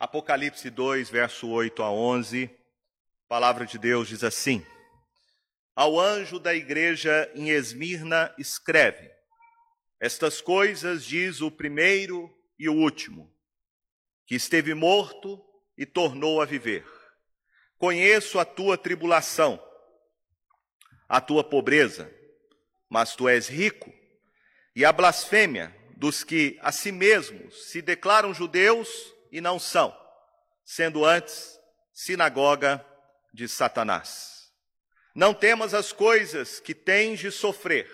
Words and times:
Apocalipse 0.00 0.70
2, 0.70 1.10
verso 1.10 1.48
8 1.48 1.82
a 1.82 1.90
11, 1.90 2.44
a 2.44 3.28
palavra 3.28 3.66
de 3.66 3.76
Deus 3.76 4.06
diz 4.06 4.22
assim: 4.22 4.64
Ao 5.74 5.98
anjo 5.98 6.38
da 6.38 6.54
igreja 6.54 7.28
em 7.34 7.50
Esmirna 7.50 8.32
escreve: 8.38 9.10
Estas 9.98 10.40
coisas 10.40 11.04
diz 11.04 11.40
o 11.40 11.50
primeiro 11.50 12.32
e 12.56 12.68
o 12.68 12.74
último, 12.74 13.28
que 14.24 14.36
esteve 14.36 14.72
morto 14.72 15.44
e 15.76 15.84
tornou 15.84 16.40
a 16.40 16.44
viver. 16.44 16.86
Conheço 17.76 18.38
a 18.38 18.44
tua 18.44 18.78
tribulação, 18.78 19.60
a 21.08 21.20
tua 21.20 21.42
pobreza, 21.42 22.08
mas 22.88 23.16
tu 23.16 23.28
és 23.28 23.48
rico, 23.48 23.92
e 24.76 24.84
a 24.84 24.92
blasfêmia 24.92 25.76
dos 25.96 26.22
que 26.22 26.56
a 26.62 26.70
si 26.70 26.92
mesmos 26.92 27.64
se 27.68 27.82
declaram 27.82 28.32
judeus 28.32 29.17
e 29.30 29.40
não 29.40 29.58
são, 29.58 29.96
sendo 30.64 31.04
antes 31.04 31.58
sinagoga 31.92 32.84
de 33.32 33.48
Satanás. 33.48 34.52
Não 35.14 35.34
temas 35.34 35.74
as 35.74 35.92
coisas 35.92 36.60
que 36.60 36.74
tens 36.74 37.18
de 37.18 37.30
sofrer. 37.30 37.90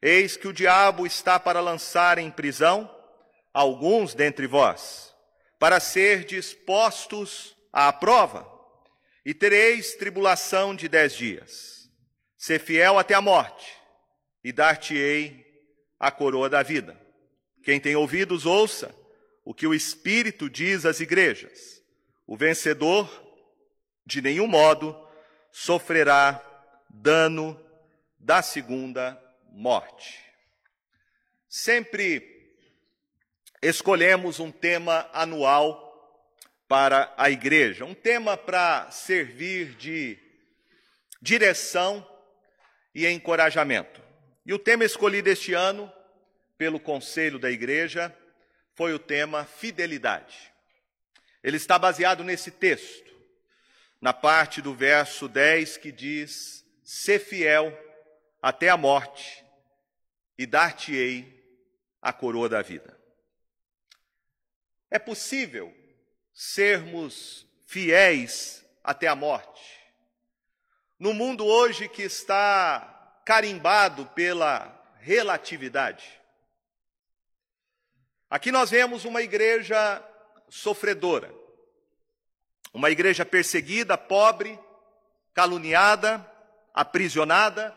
Eis 0.00 0.36
que 0.36 0.48
o 0.48 0.52
diabo 0.52 1.06
está 1.06 1.38
para 1.38 1.60
lançar 1.60 2.18
em 2.18 2.30
prisão 2.30 2.88
alguns 3.52 4.14
dentre 4.14 4.46
vós, 4.46 5.12
para 5.58 5.80
ser 5.80 6.24
dispostos 6.24 7.56
à 7.72 7.92
prova, 7.92 8.48
e 9.26 9.34
tereis 9.34 9.94
tribulação 9.96 10.74
de 10.74 10.88
dez 10.88 11.14
dias. 11.14 11.90
Ser 12.38 12.60
fiel 12.60 12.98
até 12.98 13.14
a 13.14 13.20
morte, 13.20 13.76
e 14.42 14.52
dar-te-ei 14.52 15.44
a 15.98 16.10
coroa 16.10 16.48
da 16.48 16.62
vida. 16.62 16.98
Quem 17.62 17.78
tem 17.78 17.96
ouvidos, 17.96 18.46
ouça 18.46 18.94
o 19.44 19.54
que 19.54 19.66
o 19.66 19.74
Espírito 19.74 20.48
diz 20.48 20.84
às 20.84 21.00
igrejas. 21.00 21.82
O 22.26 22.36
vencedor, 22.36 23.08
de 24.06 24.20
nenhum 24.20 24.46
modo, 24.46 24.96
sofrerá 25.50 26.40
dano 26.88 27.60
da 28.18 28.42
segunda 28.42 29.20
morte. 29.52 30.18
Sempre 31.48 32.22
escolhemos 33.62 34.38
um 34.38 34.50
tema 34.50 35.08
anual 35.12 35.88
para 36.68 37.12
a 37.16 37.28
igreja, 37.30 37.84
um 37.84 37.94
tema 37.94 38.36
para 38.36 38.90
servir 38.90 39.74
de 39.74 40.16
direção 41.20 42.06
e 42.94 43.06
encorajamento. 43.06 44.00
E 44.46 44.54
o 44.54 44.58
tema 44.58 44.84
escolhido 44.84 45.28
este 45.28 45.52
ano 45.52 45.92
pelo 46.56 46.78
conselho 46.78 47.38
da 47.38 47.50
igreja 47.50 48.16
foi 48.80 48.94
o 48.94 48.98
tema 48.98 49.44
fidelidade. 49.44 50.50
Ele 51.42 51.58
está 51.58 51.78
baseado 51.78 52.24
nesse 52.24 52.50
texto, 52.50 53.12
na 54.00 54.14
parte 54.14 54.62
do 54.62 54.74
verso 54.74 55.28
10 55.28 55.76
que 55.76 55.92
diz: 55.92 56.64
Ser 56.82 57.18
fiel 57.18 57.78
até 58.40 58.70
a 58.70 58.78
morte, 58.78 59.44
e 60.38 60.46
dar-te-ei 60.46 61.44
a 62.00 62.10
coroa 62.10 62.48
da 62.48 62.62
vida. 62.62 62.98
É 64.90 64.98
possível 64.98 65.76
sermos 66.32 67.46
fiéis 67.66 68.64
até 68.82 69.08
a 69.08 69.14
morte. 69.14 69.78
No 70.98 71.12
mundo 71.12 71.44
hoje 71.44 71.86
que 71.86 72.04
está 72.04 73.20
carimbado 73.26 74.06
pela 74.06 74.74
relatividade, 75.00 76.19
Aqui 78.30 78.52
nós 78.52 78.70
vemos 78.70 79.04
uma 79.04 79.22
igreja 79.22 80.00
sofredora, 80.48 81.34
uma 82.72 82.88
igreja 82.88 83.26
perseguida, 83.26 83.98
pobre, 83.98 84.56
caluniada, 85.34 86.24
aprisionada, 86.72 87.76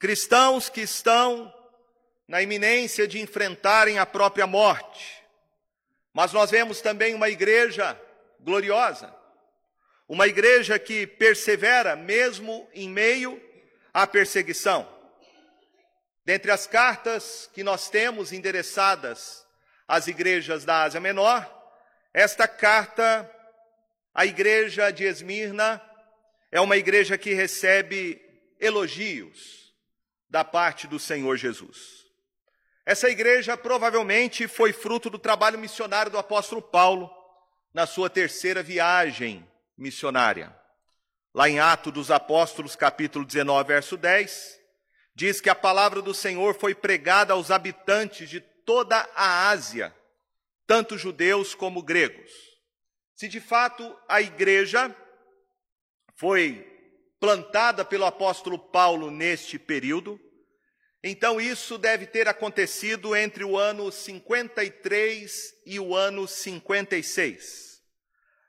cristãos 0.00 0.68
que 0.68 0.80
estão 0.80 1.54
na 2.26 2.42
iminência 2.42 3.06
de 3.06 3.20
enfrentarem 3.20 4.00
a 4.00 4.04
própria 4.04 4.48
morte. 4.48 5.22
Mas 6.12 6.32
nós 6.32 6.50
vemos 6.50 6.80
também 6.80 7.14
uma 7.14 7.28
igreja 7.28 7.96
gloriosa, 8.40 9.14
uma 10.08 10.26
igreja 10.26 10.76
que 10.76 11.06
persevera 11.06 11.94
mesmo 11.94 12.68
em 12.74 12.88
meio 12.88 13.40
à 13.94 14.08
perseguição. 14.08 14.99
Dentre 16.30 16.52
as 16.52 16.64
cartas 16.64 17.50
que 17.52 17.64
nós 17.64 17.90
temos 17.90 18.32
endereçadas 18.32 19.44
às 19.88 20.06
igrejas 20.06 20.64
da 20.64 20.82
Ásia 20.82 21.00
Menor, 21.00 21.44
esta 22.14 22.46
carta 22.46 23.28
à 24.14 24.24
igreja 24.24 24.92
de 24.92 25.02
Esmirna 25.02 25.82
é 26.52 26.60
uma 26.60 26.76
igreja 26.76 27.18
que 27.18 27.34
recebe 27.34 28.22
elogios 28.60 29.74
da 30.28 30.44
parte 30.44 30.86
do 30.86 31.00
Senhor 31.00 31.36
Jesus. 31.36 32.06
Essa 32.86 33.08
igreja 33.08 33.56
provavelmente 33.56 34.46
foi 34.46 34.72
fruto 34.72 35.10
do 35.10 35.18
trabalho 35.18 35.58
missionário 35.58 36.12
do 36.12 36.18
apóstolo 36.18 36.62
Paulo 36.62 37.10
na 37.74 37.86
sua 37.86 38.08
terceira 38.08 38.62
viagem 38.62 39.44
missionária. 39.76 40.56
Lá 41.34 41.48
em 41.48 41.58
Atos 41.58 41.92
dos 41.92 42.08
Apóstolos, 42.08 42.76
capítulo 42.76 43.24
19, 43.24 43.66
verso 43.66 43.96
10, 43.96 44.59
diz 45.20 45.38
que 45.38 45.50
a 45.50 45.54
palavra 45.54 46.00
do 46.00 46.14
Senhor 46.14 46.54
foi 46.54 46.74
pregada 46.74 47.34
aos 47.34 47.50
habitantes 47.50 48.30
de 48.30 48.40
toda 48.40 48.96
a 49.14 49.50
Ásia, 49.50 49.94
tanto 50.66 50.96
judeus 50.96 51.54
como 51.54 51.82
gregos. 51.82 52.32
Se 53.14 53.28
de 53.28 53.38
fato 53.38 53.94
a 54.08 54.22
igreja 54.22 54.96
foi 56.16 56.66
plantada 57.20 57.84
pelo 57.84 58.06
apóstolo 58.06 58.58
Paulo 58.58 59.10
neste 59.10 59.58
período, 59.58 60.18
então 61.04 61.38
isso 61.38 61.76
deve 61.76 62.06
ter 62.06 62.26
acontecido 62.26 63.14
entre 63.14 63.44
o 63.44 63.58
ano 63.58 63.92
53 63.92 65.54
e 65.66 65.78
o 65.78 65.94
ano 65.94 66.26
56. 66.26 67.78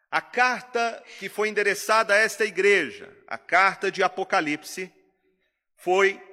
A 0.09 0.21
carta 0.21 1.03
que 1.19 1.27
foi 1.27 1.49
endereçada 1.49 2.13
a 2.13 2.17
esta 2.17 2.45
igreja, 2.45 3.13
a 3.27 3.37
carta 3.37 3.91
de 3.91 4.01
Apocalipse, 4.01 4.89
foi 5.75 6.30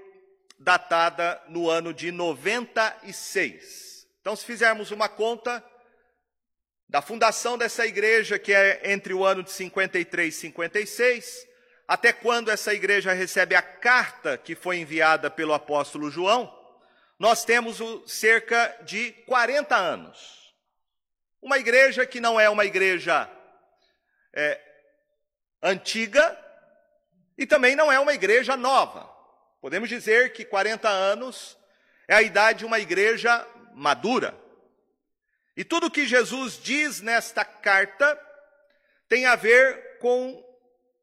datada 0.59 1.41
no 1.49 1.71
ano 1.71 1.95
de 1.95 2.11
96. 2.11 4.07
Então, 4.21 4.35
se 4.35 4.45
fizermos 4.45 4.91
uma 4.91 5.09
conta 5.09 5.65
da 6.89 7.01
fundação 7.03 7.57
dessa 7.57 7.87
igreja, 7.87 8.39
que 8.39 8.53
é 8.53 8.93
entre 8.93 9.15
o 9.15 9.25
ano 9.25 9.43
de 9.43 9.53
53 9.53 10.35
e 10.35 10.39
56, 10.39 11.47
até 11.87 12.13
quando 12.13 12.51
essa 12.51 12.75
igreja 12.75 13.13
recebe 13.13 13.55
a 13.55 13.63
carta 13.63 14.37
que 14.37 14.55
foi 14.55 14.79
enviada 14.79 15.31
pelo 15.31 15.55
apóstolo 15.55 16.11
João, 16.11 16.55
nós 17.19 17.45
temos 17.45 17.79
cerca 18.07 18.77
de 18.85 19.13
40 19.27 19.77
anos. 19.77 20.55
Uma 21.41 21.59
igreja 21.59 22.07
que 22.07 22.21
não 22.21 22.39
é 22.39 22.49
uma 22.49 22.65
igreja 22.65 23.31
é, 24.35 24.61
antiga 25.63 26.37
e 27.37 27.47
também 27.47 27.75
não 27.75 27.91
é 27.91 27.99
uma 27.99 28.13
igreja 28.13 28.57
nova. 28.57 29.08
Podemos 29.61 29.89
dizer 29.89 30.33
que 30.33 30.45
40 30.45 30.89
anos 30.89 31.59
é 32.07 32.15
a 32.15 32.23
idade 32.23 32.61
de 32.61 32.65
uma 32.65 32.79
igreja 32.79 33.47
madura. 33.75 34.39
E 35.57 35.65
tudo 35.65 35.91
que 35.91 36.07
Jesus 36.07 36.59
diz 36.63 37.01
nesta 37.01 37.45
carta 37.45 38.19
tem 39.09 39.27
a 39.27 39.35
ver 39.35 39.99
com 39.99 40.45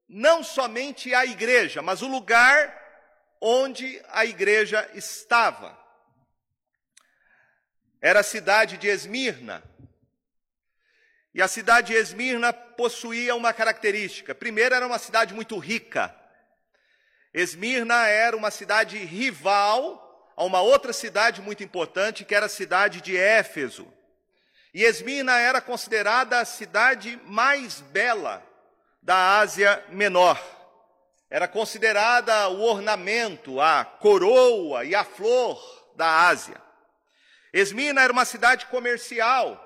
não 0.07 0.43
somente 0.43 1.13
a 1.13 1.25
igreja, 1.25 1.81
mas 1.81 2.01
o 2.01 2.07
lugar 2.07 2.83
onde 3.41 4.01
a 4.09 4.25
igreja 4.25 4.89
estava. 4.93 5.77
Era 8.01 8.21
a 8.21 8.23
cidade 8.23 8.77
de 8.77 8.87
Esmirna. 8.87 9.63
E 11.33 11.41
a 11.41 11.47
cidade 11.47 11.87
de 11.87 11.99
Esmirna 11.99 12.53
possuía 12.53 13.35
uma 13.35 13.51
característica. 13.51 14.33
Primeiro, 14.33 14.73
era 14.73 14.87
uma 14.87 14.99
cidade 14.99 15.33
muito 15.33 15.57
rica. 15.57 16.15
Esmirna 17.35 18.07
era 18.07 18.37
uma 18.37 18.49
cidade 18.49 18.97
rival 18.97 20.31
a 20.37 20.45
uma 20.45 20.61
outra 20.61 20.93
cidade 20.93 21.41
muito 21.41 21.61
importante, 21.61 22.23
que 22.23 22.33
era 22.33 22.45
a 22.45 22.49
cidade 22.49 23.01
de 23.01 23.17
Éfeso. 23.17 23.85
E 24.73 24.85
Esmirna 24.85 25.37
era 25.37 25.59
considerada 25.59 26.39
a 26.39 26.45
cidade 26.45 27.19
mais 27.25 27.81
bela 27.81 28.41
da 29.01 29.39
Ásia 29.39 29.83
Menor. 29.89 30.41
Era 31.29 31.45
considerada 31.45 32.47
o 32.47 32.61
ornamento, 32.61 33.59
a 33.59 33.83
coroa 33.83 34.85
e 34.85 34.95
a 34.95 35.03
flor 35.03 35.59
da 35.93 36.27
Ásia. 36.27 36.55
Esmirna 37.51 38.01
era 38.01 38.13
uma 38.13 38.23
cidade 38.23 38.65
comercial, 38.67 39.61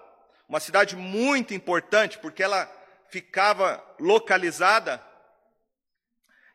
uma 0.48 0.60
cidade 0.60 0.96
muito 0.96 1.54
importante, 1.54 2.18
porque 2.18 2.42
ela 2.42 2.68
ficava 3.10 3.84
localizada 4.00 5.00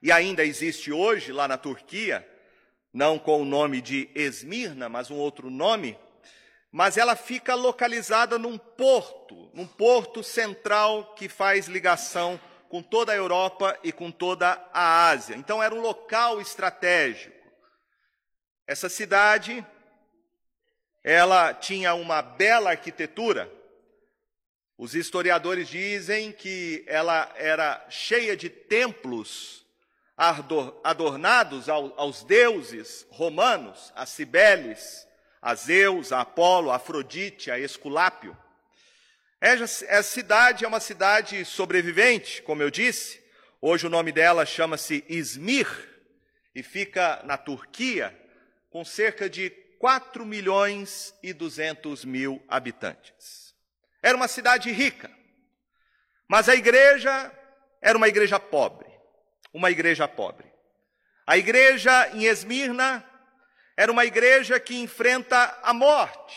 e 0.04 0.12
ainda 0.12 0.44
existe 0.44 0.92
hoje 0.92 1.32
lá 1.32 1.48
na 1.48 1.56
Turquia, 1.56 2.28
não 2.92 3.18
com 3.18 3.40
o 3.40 3.44
nome 3.46 3.80
de 3.80 4.10
Esmirna, 4.14 4.86
mas 4.86 5.10
um 5.10 5.16
outro 5.16 5.48
nome, 5.48 5.98
mas 6.70 6.98
ela 6.98 7.16
fica 7.16 7.54
localizada 7.54 8.38
num 8.38 8.58
porto, 8.58 9.50
num 9.54 9.66
porto 9.66 10.22
central 10.22 11.14
que 11.14 11.26
faz 11.26 11.68
ligação 11.68 12.38
com 12.68 12.82
toda 12.82 13.12
a 13.12 13.16
Europa 13.16 13.78
e 13.82 13.92
com 13.92 14.10
toda 14.10 14.62
a 14.74 15.08
Ásia. 15.08 15.36
Então 15.36 15.62
era 15.62 15.74
um 15.74 15.80
local 15.80 16.38
estratégico. 16.38 17.34
Essa 18.66 18.90
cidade, 18.90 19.64
ela 21.02 21.54
tinha 21.54 21.94
uma 21.94 22.20
bela 22.20 22.72
arquitetura. 22.72 23.50
Os 24.76 24.94
historiadores 24.94 25.66
dizem 25.66 26.30
que 26.30 26.84
ela 26.86 27.32
era 27.36 27.86
cheia 27.88 28.36
de 28.36 28.50
templos 28.50 29.63
adornados 30.16 31.68
aos 31.68 32.22
deuses 32.24 33.06
romanos, 33.10 33.92
a 33.96 34.06
Cibeles, 34.06 35.06
a 35.42 35.54
Zeus, 35.54 36.12
a 36.12 36.20
Apolo, 36.20 36.70
a 36.70 36.76
Afrodite, 36.76 37.50
a 37.50 37.58
Esculápio. 37.58 38.36
Essa 39.40 40.02
cidade 40.02 40.64
é 40.64 40.68
uma 40.68 40.80
cidade 40.80 41.44
sobrevivente, 41.44 42.40
como 42.42 42.62
eu 42.62 42.70
disse. 42.70 43.22
Hoje 43.60 43.86
o 43.86 43.90
nome 43.90 44.12
dela 44.12 44.46
chama-se 44.46 45.04
Izmir 45.08 45.68
e 46.54 46.62
fica 46.62 47.20
na 47.24 47.36
Turquia, 47.36 48.18
com 48.70 48.84
cerca 48.84 49.28
de 49.28 49.50
4 49.78 50.24
milhões 50.24 51.14
e 51.22 51.32
200 51.32 52.04
mil 52.04 52.42
habitantes. 52.48 53.54
Era 54.02 54.16
uma 54.16 54.28
cidade 54.28 54.70
rica, 54.70 55.10
mas 56.26 56.48
a 56.48 56.54
igreja 56.54 57.30
era 57.82 57.98
uma 57.98 58.08
igreja 58.08 58.40
pobre. 58.40 58.93
Uma 59.54 59.70
igreja 59.70 60.08
pobre. 60.08 60.52
A 61.26 61.38
igreja 61.38 62.10
em 62.12 62.24
Esmirna 62.24 63.02
era 63.76 63.90
uma 63.90 64.04
igreja 64.04 64.60
que 64.60 64.74
enfrenta 64.74 65.58
a 65.62 65.72
morte. 65.72 66.36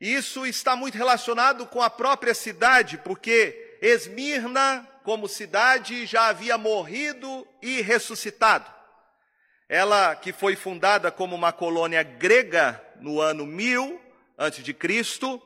Isso 0.00 0.46
está 0.46 0.76
muito 0.76 0.96
relacionado 0.96 1.66
com 1.66 1.82
a 1.82 1.90
própria 1.90 2.32
cidade, 2.32 2.98
porque 2.98 3.78
Esmirna, 3.82 4.88
como 5.02 5.28
cidade, 5.28 6.06
já 6.06 6.28
havia 6.28 6.56
morrido 6.56 7.46
e 7.60 7.80
ressuscitado. 7.82 8.72
Ela 9.68 10.14
que 10.14 10.32
foi 10.32 10.54
fundada 10.54 11.10
como 11.10 11.34
uma 11.34 11.52
colônia 11.52 12.02
grega 12.04 12.82
no 13.00 13.20
ano 13.20 13.44
1000 13.44 14.00
antes 14.38 14.62
de 14.62 14.72
Cristo, 14.72 15.42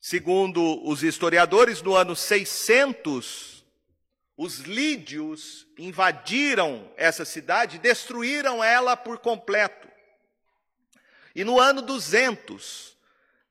segundo 0.00 0.80
os 0.88 1.02
historiadores, 1.02 1.82
no 1.82 1.94
ano 1.94 2.14
600, 2.14 3.51
os 4.42 4.58
lídios 4.58 5.68
invadiram 5.78 6.92
essa 6.96 7.24
cidade, 7.24 7.78
destruíram 7.78 8.62
ela 8.62 8.96
por 8.96 9.18
completo. 9.18 9.86
E 11.32 11.44
no 11.44 11.60
ano 11.60 11.80
200, 11.80 12.98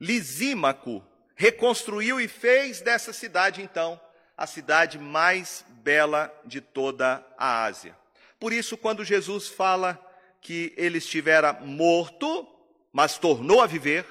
Lisímaco 0.01 1.01
reconstruiu 1.33 2.19
e 2.19 2.27
fez 2.27 2.81
dessa 2.81 3.13
cidade, 3.13 3.61
então, 3.61 3.97
a 4.35 4.45
cidade 4.45 4.99
mais 4.99 5.63
bela 5.69 6.29
de 6.43 6.59
toda 6.59 7.25
a 7.37 7.63
Ásia. 7.63 7.97
Por 8.37 8.51
isso, 8.51 8.75
quando 8.75 9.05
Jesus 9.05 9.47
fala 9.47 9.97
que 10.41 10.73
ele 10.75 10.97
estivera 10.97 11.53
morto, 11.53 12.45
mas 12.91 13.17
tornou 13.17 13.61
a 13.61 13.65
viver, 13.65 14.05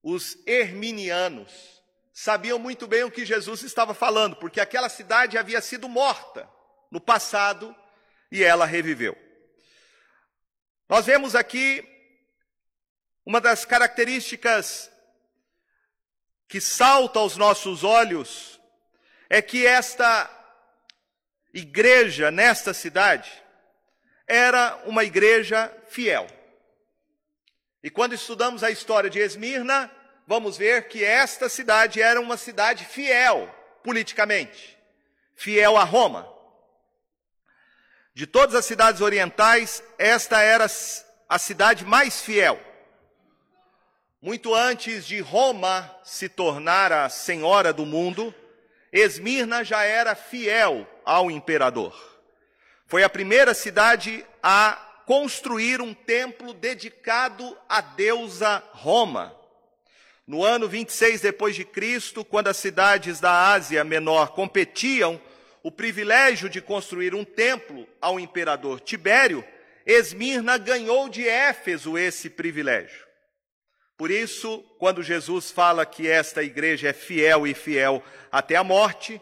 os 0.00 0.38
herminianos 0.46 1.75
sabiam 2.18 2.58
muito 2.58 2.86
bem 2.86 3.04
o 3.04 3.10
que 3.10 3.26
Jesus 3.26 3.62
estava 3.62 3.92
falando, 3.92 4.36
porque 4.36 4.58
aquela 4.58 4.88
cidade 4.88 5.36
havia 5.36 5.60
sido 5.60 5.86
morta 5.86 6.48
no 6.90 6.98
passado 6.98 7.76
e 8.32 8.42
ela 8.42 8.64
reviveu. 8.64 9.14
Nós 10.88 11.04
vemos 11.04 11.34
aqui 11.34 11.86
uma 13.22 13.38
das 13.38 13.66
características 13.66 14.90
que 16.48 16.58
salta 16.58 17.18
aos 17.18 17.36
nossos 17.36 17.84
olhos 17.84 18.58
é 19.28 19.42
que 19.42 19.66
esta 19.66 20.30
igreja 21.52 22.30
nesta 22.30 22.72
cidade 22.72 23.30
era 24.26 24.74
uma 24.86 25.04
igreja 25.04 25.70
fiel. 25.86 26.26
E 27.82 27.90
quando 27.90 28.14
estudamos 28.14 28.64
a 28.64 28.70
história 28.70 29.10
de 29.10 29.18
Esmirna, 29.18 29.94
vamos 30.26 30.56
ver 30.56 30.88
que 30.88 31.04
esta 31.04 31.48
cidade 31.48 32.02
era 32.02 32.20
uma 32.20 32.36
cidade 32.36 32.84
fiel 32.84 33.48
politicamente, 33.82 34.76
fiel 35.34 35.76
a 35.76 35.84
Roma. 35.84 36.28
De 38.12 38.26
todas 38.26 38.54
as 38.54 38.64
cidades 38.64 39.00
orientais, 39.00 39.82
esta 39.98 40.40
era 40.40 40.66
a 41.28 41.38
cidade 41.38 41.84
mais 41.84 42.20
fiel. 42.20 42.58
Muito 44.20 44.54
antes 44.54 45.06
de 45.06 45.20
Roma 45.20 45.94
se 46.02 46.28
tornar 46.28 46.90
a 46.90 47.08
senhora 47.08 47.72
do 47.72 47.86
mundo, 47.86 48.34
Esmirna 48.92 49.62
já 49.62 49.84
era 49.84 50.14
fiel 50.14 50.86
ao 51.04 51.30
imperador. 51.30 51.94
Foi 52.86 53.04
a 53.04 53.08
primeira 53.08 53.52
cidade 53.52 54.24
a 54.42 55.02
construir 55.04 55.80
um 55.80 55.92
templo 55.92 56.54
dedicado 56.54 57.56
à 57.68 57.80
deusa 57.80 58.62
Roma. 58.72 59.36
No 60.26 60.42
ano 60.42 60.68
26 60.68 61.20
depois 61.20 61.54
de 61.54 61.64
Cristo, 61.64 62.24
quando 62.24 62.48
as 62.48 62.56
cidades 62.56 63.20
da 63.20 63.52
Ásia 63.52 63.84
Menor 63.84 64.32
competiam 64.32 65.20
o 65.62 65.70
privilégio 65.70 66.48
de 66.48 66.60
construir 66.60 67.14
um 67.14 67.24
templo 67.24 67.86
ao 68.00 68.18
imperador 68.18 68.80
Tibério, 68.80 69.44
Esmirna 69.86 70.58
ganhou 70.58 71.08
de 71.08 71.28
Éfeso 71.28 71.96
esse 71.96 72.28
privilégio. 72.28 73.06
Por 73.96 74.10
isso, 74.10 74.58
quando 74.80 75.00
Jesus 75.00 75.52
fala 75.52 75.86
que 75.86 76.08
esta 76.08 76.42
igreja 76.42 76.88
é 76.88 76.92
fiel 76.92 77.46
e 77.46 77.54
fiel 77.54 78.02
até 78.30 78.56
a 78.56 78.64
morte, 78.64 79.20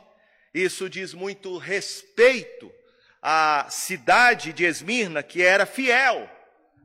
isso 0.55 0.89
diz 0.89 1.13
muito 1.13 1.59
respeito 1.59 2.73
à 3.21 3.67
cidade 3.69 4.55
de 4.55 4.65
Esmirna, 4.65 5.23
que 5.23 5.43
era 5.43 5.67
fiel 5.67 6.31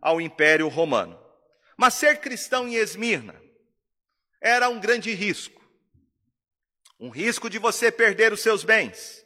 ao 0.02 0.20
Império 0.20 0.68
Romano. 0.68 1.18
Mas 1.78 1.94
ser 1.94 2.20
cristão 2.20 2.68
em 2.68 2.76
Esmirna 2.76 3.49
era 4.42 4.70
um 4.70 4.80
grande 4.80 5.14
risco. 5.14 5.60
Um 7.00 7.10
risco 7.10 7.50
de 7.50 7.58
você 7.58 7.92
perder 7.92 8.34
os 8.34 8.42
seus 8.42 8.64
bens, 8.64 9.26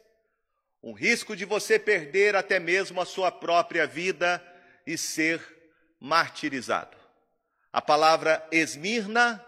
um 0.81 0.93
risco 0.93 1.35
de 1.35 1.43
você 1.43 1.79
perder 1.79 2.35
até 2.35 2.59
mesmo 2.59 3.01
a 3.01 3.05
sua 3.05 3.31
própria 3.31 3.87
vida 3.87 4.43
e 4.85 4.97
ser 4.97 5.41
martirizado. 5.99 6.95
A 7.71 7.81
palavra 7.81 8.47
esmirna 8.51 9.43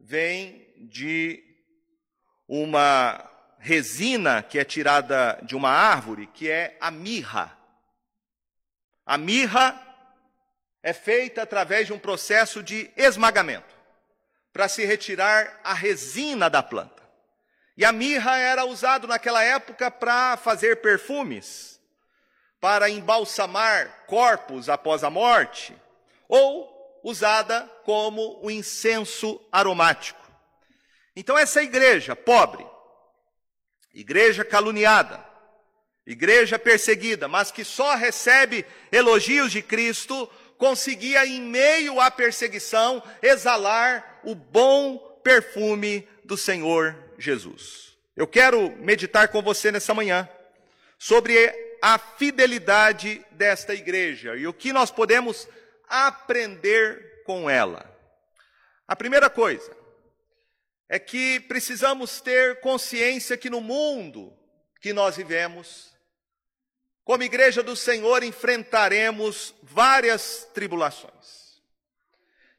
vem 0.00 0.66
de 0.78 1.44
uma 2.48 3.30
resina 3.60 4.42
que 4.42 4.58
é 4.58 4.64
tirada 4.64 5.38
de 5.44 5.54
uma 5.54 5.70
árvore, 5.70 6.26
que 6.26 6.50
é 6.50 6.76
a 6.80 6.90
mirra. 6.90 7.56
A 9.06 9.16
mirra 9.18 9.80
é 10.82 10.92
feita 10.92 11.42
através 11.42 11.86
de 11.86 11.92
um 11.92 11.98
processo 11.98 12.62
de 12.62 12.90
esmagamento, 12.96 13.69
para 14.52 14.68
se 14.68 14.84
retirar 14.84 15.60
a 15.62 15.74
resina 15.74 16.50
da 16.50 16.62
planta. 16.62 17.02
E 17.76 17.84
a 17.84 17.92
mirra 17.92 18.36
era 18.36 18.64
usado 18.64 19.06
naquela 19.06 19.42
época 19.42 19.90
para 19.90 20.36
fazer 20.36 20.82
perfumes, 20.82 21.80
para 22.60 22.90
embalsamar 22.90 24.04
corpos 24.06 24.68
após 24.68 25.02
a 25.02 25.10
morte, 25.10 25.74
ou 26.28 27.00
usada 27.02 27.62
como 27.84 28.38
o 28.42 28.50
incenso 28.50 29.40
aromático. 29.50 30.20
Então, 31.16 31.38
essa 31.38 31.62
igreja 31.62 32.14
pobre, 32.14 32.66
igreja 33.94 34.44
caluniada, 34.44 35.24
igreja 36.06 36.58
perseguida, 36.58 37.28
mas 37.28 37.50
que 37.50 37.64
só 37.64 37.94
recebe 37.94 38.66
elogios 38.92 39.50
de 39.52 39.62
Cristo, 39.62 40.30
conseguia, 40.60 41.24
em 41.24 41.40
meio 41.40 41.98
à 41.98 42.10
perseguição, 42.10 43.02
exalar 43.22 44.20
o 44.22 44.34
bom 44.34 44.98
perfume 45.24 46.06
do 46.22 46.36
Senhor 46.36 46.94
Jesus. 47.18 47.96
Eu 48.14 48.26
quero 48.26 48.70
meditar 48.76 49.28
com 49.28 49.40
você 49.40 49.72
nessa 49.72 49.94
manhã 49.94 50.28
sobre 50.98 51.50
a 51.80 51.98
fidelidade 51.98 53.24
desta 53.30 53.74
igreja 53.74 54.36
e 54.36 54.46
o 54.46 54.52
que 54.52 54.70
nós 54.70 54.90
podemos 54.90 55.48
aprender 55.88 57.22
com 57.24 57.48
ela. 57.48 57.90
A 58.86 58.94
primeira 58.94 59.30
coisa 59.30 59.74
é 60.90 60.98
que 60.98 61.40
precisamos 61.40 62.20
ter 62.20 62.60
consciência 62.60 63.36
que 63.38 63.48
no 63.48 63.62
mundo 63.62 64.30
que 64.78 64.92
nós 64.92 65.16
vivemos, 65.16 65.89
como 67.10 67.24
igreja 67.24 67.60
do 67.60 67.74
Senhor, 67.74 68.22
enfrentaremos 68.22 69.52
várias 69.64 70.48
tribulações. 70.54 71.60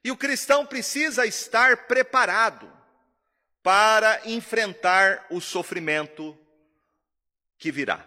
E 0.03 0.12
o 0.12 0.17
cristão 0.17 0.65
precisa 0.65 1.25
estar 1.25 1.88
preparado 1.88 2.70
para 3.63 4.20
enfrentar 4.25 5.25
o 5.29 5.39
sofrimento 5.39 6.38
que 7.58 7.72
virá. 7.72 8.05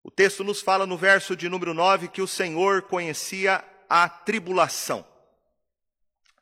O 0.00 0.12
texto 0.12 0.44
nos 0.44 0.60
fala 0.60 0.86
no 0.86 0.96
verso 0.96 1.34
de 1.34 1.48
número 1.48 1.74
9 1.74 2.06
que 2.06 2.22
o 2.22 2.28
Senhor 2.28 2.82
conhecia 2.82 3.64
a 3.90 4.08
tribulação. 4.08 5.04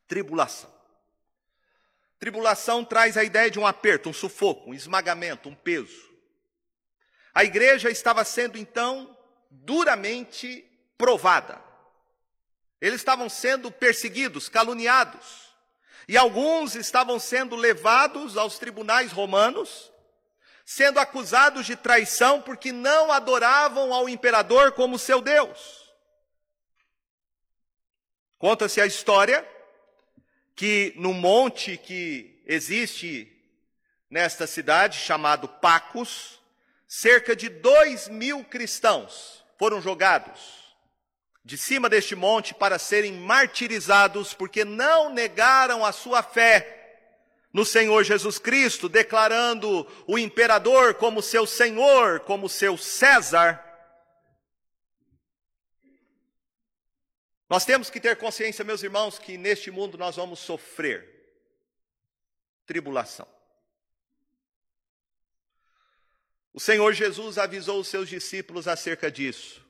Tribulação. 0.07 0.71
Tribulação 2.19 2.85
traz 2.85 3.17
a 3.17 3.25
ideia 3.25 3.51
de 3.51 3.59
um 3.59 3.67
aperto, 3.67 4.11
um 4.11 4.13
sufoco, 4.13 4.73
um 4.73 4.75
esmagamento, 4.75 5.49
um 5.49 5.55
peso. 5.55 6.16
A 7.37 7.45
igreja 7.45 7.91
estava 7.91 8.25
sendo 8.25 8.57
então 8.57 9.15
duramente 9.51 10.65
provada. 10.97 11.63
Eles 12.81 13.03
estavam 13.03 13.29
sendo 13.29 13.71
perseguidos, 13.71 14.49
caluniados. 14.49 15.55
E 16.09 16.17
alguns 16.17 16.75
estavam 16.75 17.19
sendo 17.19 17.55
levados 17.55 18.39
aos 18.39 18.59
tribunais 18.59 19.13
romanos, 19.13 19.93
sendo 20.65 20.99
acusados 20.99 21.67
de 21.67 21.77
traição 21.77 22.41
porque 22.41 22.73
não 22.73 23.13
adoravam 23.13 23.93
ao 23.93 24.09
imperador 24.09 24.73
como 24.73 24.99
seu 24.99 25.21
Deus. 25.21 25.93
Conta-se 28.39 28.81
a 28.81 28.87
história 28.87 29.47
que 30.55 30.95
no 30.97 31.13
monte 31.13 31.77
que 31.77 32.43
existe 32.47 33.31
nesta 34.09 34.47
cidade, 34.47 34.97
chamado 35.01 35.47
Pacos, 35.47 36.41
cerca 36.87 37.35
de 37.35 37.49
dois 37.49 38.09
mil 38.09 38.45
cristãos 38.45 39.45
foram 39.59 39.81
jogados 39.81 40.67
de 41.45 41.57
cima 41.57 41.89
deste 41.89 42.17
monte 42.17 42.53
para 42.53 42.77
serem 42.77 43.13
martirizados, 43.13 44.35
porque 44.35 44.65
não 44.65 45.11
negaram 45.11 45.85
a 45.85 45.93
sua 45.93 46.21
fé 46.21 46.73
no 47.53 47.65
Senhor 47.65 48.03
Jesus 48.03 48.37
Cristo, 48.37 48.89
declarando 48.89 49.87
o 50.09 50.19
imperador 50.19 50.95
como 50.95 51.23
seu 51.23 51.47
Senhor, 51.47 52.21
como 52.21 52.49
seu 52.49 52.77
César. 52.77 53.63
Nós 57.49 57.65
temos 57.65 57.89
que 57.89 58.01
ter 58.01 58.17
consciência, 58.17 58.65
meus 58.65 58.83
irmãos, 58.83 59.17
que 59.17 59.39
neste 59.39 59.71
mundo 59.71 59.97
nós 59.97 60.17
vamos 60.17 60.41
sofrer 60.41 61.09
tribulação. 62.67 63.36
O 66.57 66.59
Senhor 66.59 66.95
Jesus 66.95 67.37
avisou 67.37 67.81
os 67.81 67.89
seus 67.89 68.09
discípulos 68.09 68.67
acerca 68.67 69.11
disso. 69.11 69.63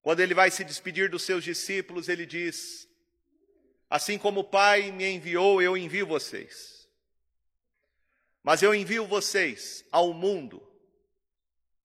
Quando 0.00 0.20
ele 0.20 0.32
vai 0.32 0.48
se 0.48 0.62
despedir 0.62 1.10
dos 1.10 1.24
seus 1.24 1.42
discípulos, 1.42 2.08
ele 2.08 2.24
diz: 2.24 2.88
Assim 3.90 4.16
como 4.16 4.38
o 4.38 4.44
Pai 4.44 4.92
me 4.92 5.04
enviou, 5.10 5.60
eu 5.60 5.76
envio 5.76 6.06
vocês. 6.06 6.88
Mas 8.44 8.62
eu 8.62 8.72
envio 8.72 9.08
vocês 9.08 9.84
ao 9.90 10.12
mundo 10.12 10.64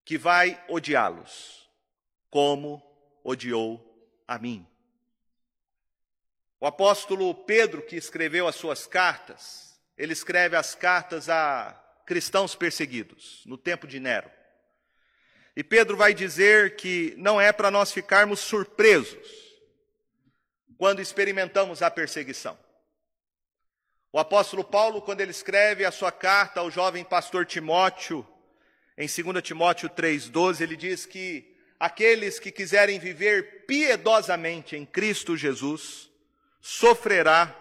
que 0.05 0.15
vai 0.15 0.63
odiá-los, 0.69 1.67
como 2.29 2.83
odiou 3.23 3.83
a 4.27 4.37
mim. 4.37 4.63
O 6.59 6.67
apóstolo 6.67 7.33
Pedro, 7.33 7.81
que 7.81 7.95
escreveu 7.95 8.47
as 8.47 8.55
suas 8.55 8.85
cartas, 8.85 9.81
ele 9.97 10.13
escreve 10.13 10.55
as 10.55 10.75
cartas 10.75 11.29
a 11.29 11.83
cristãos 12.07 12.55
perseguidos 12.55 13.43
no 13.45 13.57
tempo 13.57 13.85
de 13.85 13.99
Nero. 13.99 14.31
E 15.55 15.63
Pedro 15.63 15.97
vai 15.97 16.13
dizer 16.13 16.77
que 16.77 17.13
não 17.17 17.39
é 17.39 17.51
para 17.51 17.69
nós 17.69 17.91
ficarmos 17.91 18.39
surpresos 18.39 19.27
quando 20.77 21.01
experimentamos 21.01 21.81
a 21.81 21.91
perseguição. 21.91 22.57
O 24.11 24.17
apóstolo 24.17 24.63
Paulo, 24.63 25.01
quando 25.01 25.19
ele 25.19 25.31
escreve 25.31 25.83
a 25.83 25.91
sua 25.91 26.11
carta 26.11 26.61
ao 26.61 26.71
jovem 26.71 27.03
pastor 27.03 27.45
Timóteo, 27.45 28.25
em 28.97 29.07
2 29.07 29.43
Timóteo 29.43 29.89
3,12, 29.89 30.61
ele 30.61 30.77
diz 30.77 31.05
que 31.05 31.57
aqueles 31.77 32.39
que 32.39 32.51
quiserem 32.51 32.99
viver 32.99 33.65
piedosamente 33.65 34.77
em 34.77 34.85
Cristo 34.85 35.35
Jesus 35.35 36.09
sofrerá 36.61 37.53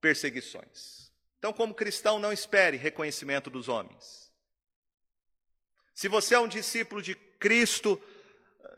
perseguições. 0.00 0.97
Então, 1.38 1.52
como 1.52 1.74
cristão, 1.74 2.18
não 2.18 2.32
espere 2.32 2.76
reconhecimento 2.76 3.48
dos 3.48 3.68
homens. 3.68 4.32
Se 5.94 6.08
você 6.08 6.34
é 6.34 6.40
um 6.40 6.48
discípulo 6.48 7.00
de 7.00 7.14
Cristo, 7.14 8.00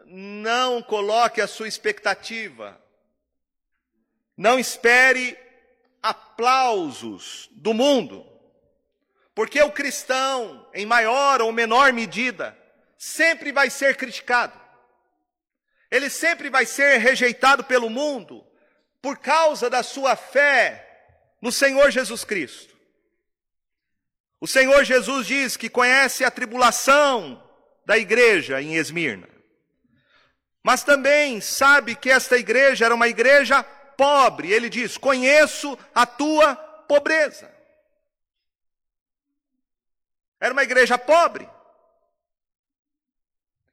não 0.06 0.82
coloque 0.82 1.40
a 1.40 1.46
sua 1.46 1.68
expectativa. 1.68 2.80
Não 4.36 4.58
espere 4.58 5.38
aplausos 6.02 7.48
do 7.52 7.72
mundo. 7.72 8.26
Porque 9.34 9.60
o 9.62 9.72
cristão, 9.72 10.68
em 10.74 10.84
maior 10.84 11.40
ou 11.40 11.52
menor 11.52 11.92
medida, 11.92 12.58
sempre 12.98 13.52
vai 13.52 13.70
ser 13.70 13.96
criticado. 13.96 14.60
Ele 15.90 16.10
sempre 16.10 16.50
vai 16.50 16.66
ser 16.66 16.98
rejeitado 16.98 17.64
pelo 17.64 17.88
mundo 17.88 18.46
por 19.00 19.18
causa 19.18 19.70
da 19.70 19.82
sua 19.82 20.14
fé 20.14 20.89
no 21.40 21.50
Senhor 21.50 21.90
Jesus 21.90 22.24
Cristo. 22.24 22.76
O 24.40 24.46
Senhor 24.46 24.84
Jesus 24.84 25.26
diz 25.26 25.56
que 25.56 25.68
conhece 25.68 26.24
a 26.24 26.30
tribulação 26.30 27.42
da 27.84 27.98
igreja 27.98 28.60
em 28.60 28.76
Esmirna. 28.76 29.28
Mas 30.62 30.82
também 30.82 31.40
sabe 31.40 31.94
que 31.94 32.10
esta 32.10 32.36
igreja 32.36 32.84
era 32.84 32.94
uma 32.94 33.08
igreja 33.08 33.62
pobre. 33.62 34.52
Ele 34.52 34.68
diz: 34.68 34.96
Conheço 34.96 35.78
a 35.94 36.06
tua 36.06 36.54
pobreza. 36.56 37.52
Era 40.38 40.52
uma 40.52 40.62
igreja 40.62 40.98
pobre. 40.98 41.48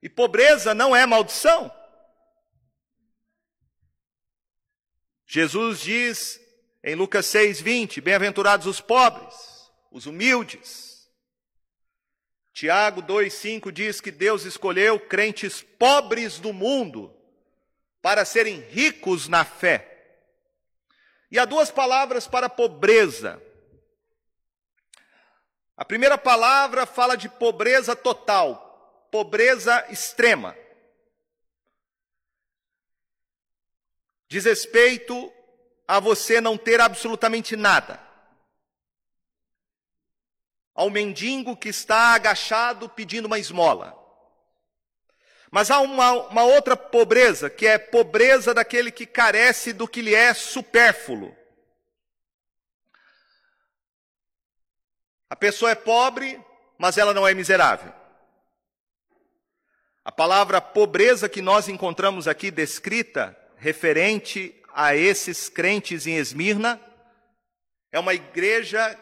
E 0.02 0.10
pobreza 0.10 0.74
não 0.74 0.96
é 0.96 1.06
maldição. 1.06 1.74
Jesus 5.26 5.80
diz 5.82 6.40
em 6.84 6.96
Lucas 6.96 7.26
6:20: 7.28 8.02
Bem-aventurados 8.02 8.68
os 8.68 8.80
pobres 8.82 9.58
os 9.92 10.06
humildes. 10.06 11.10
Tiago 12.54 13.02
2,5 13.02 13.72
diz 13.72 14.02
que 14.02 14.12
Deus 14.12 14.44
escolheu 14.44 15.00
crentes 15.00 15.62
pobres 15.62 16.40
do 16.40 16.52
mundo 16.52 17.16
para 18.02 18.26
serem 18.26 18.60
ricos 18.62 19.28
na 19.28 19.46
fé. 19.46 19.94
E 21.30 21.38
há 21.38 21.46
duas 21.46 21.70
palavras 21.70 22.28
para 22.28 22.50
pobreza. 22.50 23.42
A 25.76 25.86
primeira 25.86 26.18
palavra 26.18 26.86
fala 26.86 27.16
de 27.16 27.30
pobreza 27.30 27.96
total, 27.96 29.08
pobreza 29.12 29.86
extrema. 29.92 30.56
Diz 34.28 34.46
respeito 34.46 35.32
a 35.88 36.00
você 36.00 36.42
não 36.42 36.58
ter 36.58 36.82
absolutamente 36.82 37.56
nada 37.56 38.08
ao 40.78 40.92
mendigo 40.92 41.58
que 41.58 41.70
está 41.70 42.14
agachado 42.14 42.88
pedindo 42.88 43.26
uma 43.26 43.40
esmola. 43.40 43.98
Mas 45.50 45.72
há 45.72 45.80
uma, 45.80 46.12
uma, 46.28 46.44
outra 46.44 46.78
pobreza, 46.78 47.50
que 47.50 47.66
é 47.66 47.80
pobreza 47.80 48.54
daquele 48.54 48.92
que 48.92 49.08
carece 49.08 49.74
do 49.74 49.88
que 49.88 50.04
lhe 50.04 50.14
é 50.14 50.36
supérfluo. 50.36 51.36
A 55.28 55.36
pessoa 55.36 55.72
é 55.72 55.76
pobre, 55.76 56.40
mas 56.78 56.98
ela 56.98 57.14
não 57.14 57.28
é 57.28 57.34
miserável. 57.34 57.92
A 60.06 60.12
palavra 60.12 60.62
pobreza 60.62 61.28
que 61.28 61.42
nós 61.42 61.68
encontramos 61.68 62.28
aqui 62.28 62.52
descrita, 62.52 63.36
referente 63.56 64.54
a 64.80 64.96
esses 64.96 65.50
crentes 65.50 66.06
em 66.06 66.18
Esmirna, 66.18 66.80
é 67.92 67.98
uma 67.98 68.14
igreja 68.14 68.96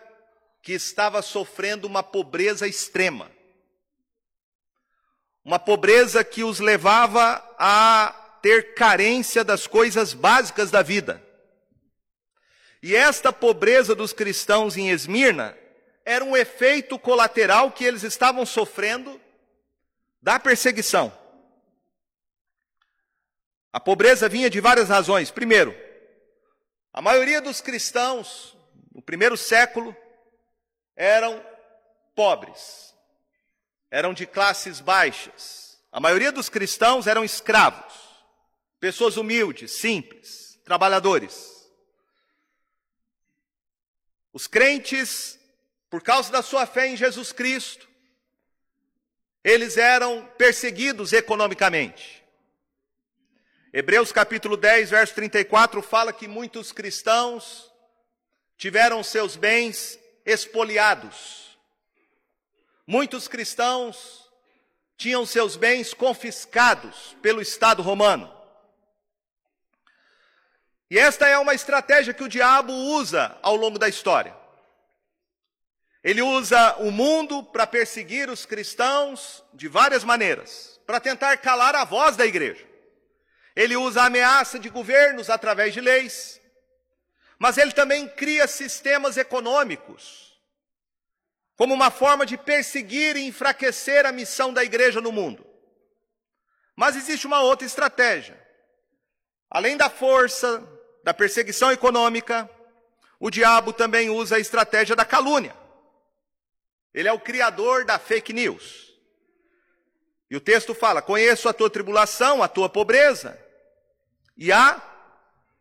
que 0.64 0.72
estava 0.72 1.22
sofrendo 1.22 1.86
uma 1.86 2.02
pobreza 2.02 2.66
extrema. 2.66 3.30
Uma 5.44 5.60
pobreza 5.60 6.24
que 6.24 6.46
os 6.46 6.62
levava 6.62 7.44
a 7.60 8.40
ter 8.42 8.74
carência 8.74 9.44
das 9.44 9.68
coisas 9.68 10.14
básicas 10.14 10.72
da 10.72 10.82
vida. 10.82 11.22
E 12.82 12.96
esta 12.96 13.34
pobreza 13.34 13.94
dos 13.94 14.14
cristãos 14.14 14.78
em 14.78 14.92
Esmirna 14.92 15.58
era 16.06 16.24
um 16.24 16.38
efeito 16.38 16.98
colateral 16.98 17.70
que 17.70 17.84
eles 17.84 18.04
estavam 18.04 18.46
sofrendo 18.46 19.20
da 20.22 20.40
perseguição. 20.40 21.12
A 23.76 23.80
pobreza 23.82 24.30
vinha 24.30 24.50
de 24.50 24.62
várias 24.62 24.88
razões. 24.88 25.30
Primeiro, 25.32 25.76
a 26.94 27.02
maioria 27.02 27.42
dos 27.42 27.60
cristãos, 27.60 28.56
no 28.94 29.02
primeiro 29.02 29.36
século, 29.36 29.94
eram 30.96 31.46
pobres, 32.16 32.96
eram 33.92 34.14
de 34.14 34.26
classes 34.26 34.80
baixas. 34.80 35.78
A 35.92 36.00
maioria 36.00 36.32
dos 36.32 36.48
cristãos 36.48 37.06
eram 37.06 37.22
escravos, 37.22 37.94
pessoas 38.80 39.18
humildes, 39.18 39.72
simples, 39.74 40.58
trabalhadores. 40.64 41.70
Os 44.32 44.48
crentes, 44.48 45.38
por 45.90 46.02
causa 46.02 46.32
da 46.32 46.42
sua 46.42 46.66
fé 46.66 46.88
em 46.88 46.96
Jesus 46.96 47.34
Cristo, 47.34 47.90
eles 49.44 49.76
eram 49.76 50.26
perseguidos 50.38 51.12
economicamente. 51.12 52.25
Hebreus 53.78 54.10
capítulo 54.10 54.56
10, 54.56 54.92
verso 54.92 55.14
34 55.16 55.82
fala 55.82 56.14
que 56.14 56.30
muitos 56.30 56.72
cristãos 56.72 57.70
tiveram 58.58 59.04
seus 59.04 59.36
bens 59.36 60.00
expoliados. 60.26 61.60
Muitos 62.88 63.28
cristãos 63.28 64.32
tinham 64.96 65.26
seus 65.26 65.58
bens 65.58 65.94
confiscados 65.94 67.18
pelo 67.22 67.42
Estado 67.42 67.84
romano. 67.84 68.34
E 70.90 70.98
esta 70.98 71.28
é 71.28 71.38
uma 71.38 71.54
estratégia 71.54 72.14
que 72.14 72.24
o 72.24 72.30
diabo 72.30 72.72
usa 72.72 73.38
ao 73.42 73.58
longo 73.58 73.78
da 73.78 73.90
história. 73.90 74.34
Ele 76.02 76.22
usa 76.22 76.78
o 76.78 76.92
mundo 76.92 77.44
para 77.44 77.68
perseguir 77.68 78.30
os 78.30 78.46
cristãos 78.46 79.44
de 79.54 79.68
várias 79.68 80.06
maneiras, 80.06 80.80
para 80.88 81.02
tentar 81.02 81.36
calar 81.40 81.76
a 81.76 81.84
voz 81.84 82.16
da 82.16 82.26
igreja. 82.26 82.75
Ele 83.56 83.78
usa 83.78 84.02
a 84.02 84.06
ameaça 84.08 84.60
de 84.60 84.70
governos 84.70 85.30
através 85.30 85.74
de 85.74 85.80
leis, 85.80 86.42
mas 87.40 87.58
ele 87.58 87.72
também 87.72 88.08
cria 88.08 88.48
sistemas 88.48 89.16
econômicos 89.16 90.26
como 91.56 91.74
uma 91.74 91.90
forma 91.90 92.26
de 92.26 92.38
perseguir 92.38 93.16
e 93.16 93.26
enfraquecer 93.26 94.06
a 94.06 94.12
missão 94.12 94.52
da 94.52 94.62
igreja 94.62 95.00
no 95.00 95.10
mundo. 95.10 95.46
Mas 96.76 96.98
existe 96.98 97.26
uma 97.26 97.42
outra 97.42 97.66
estratégia. 97.66 98.38
Além 99.50 99.78
da 99.78 99.90
força, 99.90 100.62
da 101.02 101.14
perseguição 101.14 101.72
econômica, 101.72 102.50
o 103.18 103.30
diabo 103.30 103.72
também 103.72 104.10
usa 104.10 104.36
a 104.36 104.40
estratégia 104.40 104.98
da 104.98 105.06
calúnia. 105.06 105.56
Ele 106.94 107.08
é 107.08 107.14
o 107.14 107.20
criador 107.20 107.86
da 107.86 107.98
fake 107.98 108.34
news. 108.34 108.94
E 110.30 110.36
o 110.36 110.42
texto 110.42 110.76
fala: 110.76 111.02
Conheço 111.02 111.48
a 111.48 111.54
tua 111.54 111.70
tribulação, 111.70 112.44
a 112.44 112.50
tua 112.50 112.68
pobreza 112.68 113.45
e 114.38 114.52
a 114.52 114.82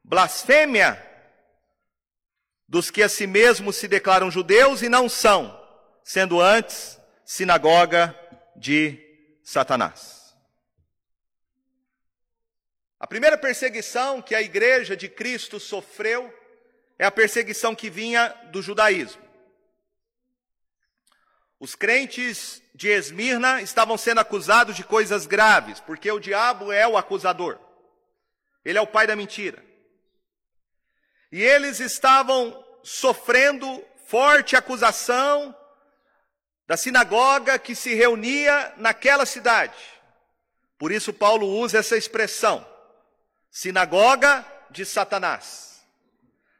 blasfêmia 0.03 1.01
dos 2.69 2.91
que 2.91 3.03
a 3.03 3.09
si 3.09 3.27
mesmos 3.27 3.77
se 3.77 3.87
declaram 3.87 4.31
judeus 4.31 4.83
e 4.83 4.89
não 4.89 5.09
são, 5.09 5.59
sendo 6.03 6.41
antes 6.41 6.99
sinagoga 7.25 8.19
de 8.57 8.99
Satanás. 9.43 10.35
A 12.99 13.07
primeira 13.07 13.37
perseguição 13.37 14.23
que 14.23 14.35
a 14.35 14.43
igreja 14.43 14.97
de 14.97 15.09
Cristo 15.09 15.61
sofreu 15.61 16.33
é 16.99 17.05
a 17.05 17.11
perseguição 17.11 17.75
que 17.75 17.91
vinha 17.91 18.29
do 18.51 18.63
judaísmo. 18.63 19.23
Os 21.61 21.75
crentes 21.75 22.63
de 22.75 22.89
Esmirna 22.89 23.63
estavam 23.63 23.97
sendo 23.97 24.21
acusados 24.21 24.75
de 24.75 24.85
coisas 24.85 25.27
graves, 25.27 25.81
porque 25.81 26.11
o 26.11 26.19
diabo 26.19 26.73
é 26.73 26.87
o 26.87 26.97
acusador. 26.97 27.59
Ele 28.65 28.79
é 28.79 28.81
o 28.81 28.87
pai 28.87 29.07
da 29.07 29.15
mentira. 29.15 29.63
E 31.31 31.43
eles 31.43 31.81
estavam 31.81 32.65
sofrendo 32.83 33.85
forte 34.07 34.57
acusação 34.57 35.55
da 36.67 36.77
sinagoga 36.77 37.59
que 37.59 37.75
se 37.75 37.95
reunia 37.95 38.73
naquela 38.77 39.27
cidade. 39.27 39.75
Por 40.79 40.93
isso, 40.93 41.13
Paulo 41.13 41.47
usa 41.47 41.79
essa 41.79 41.97
expressão, 41.97 42.67
sinagoga 43.51 44.45
de 44.71 44.85
Satanás. 44.85 45.85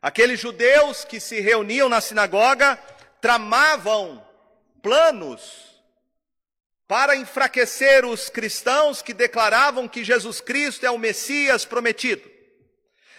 Aqueles 0.01 0.39
judeus 0.39 1.05
que 1.05 1.19
se 1.19 1.41
reuniam 1.41 1.89
na 1.89 2.01
sinagoga 2.01 2.77
tramavam 3.21 4.23
planos 4.83 5.74
para 6.87 7.17
enfraquecer 7.17 8.05
os 8.05 8.29
cristãos 8.29 9.01
que 9.01 9.15
declaravam 9.15 9.89
que 9.89 10.05
Jesus 10.05 10.41
Cristo 10.41 10.85
é 10.85 10.91
o 10.91 10.99
Messias 10.99 11.65
prometido. 11.65 12.31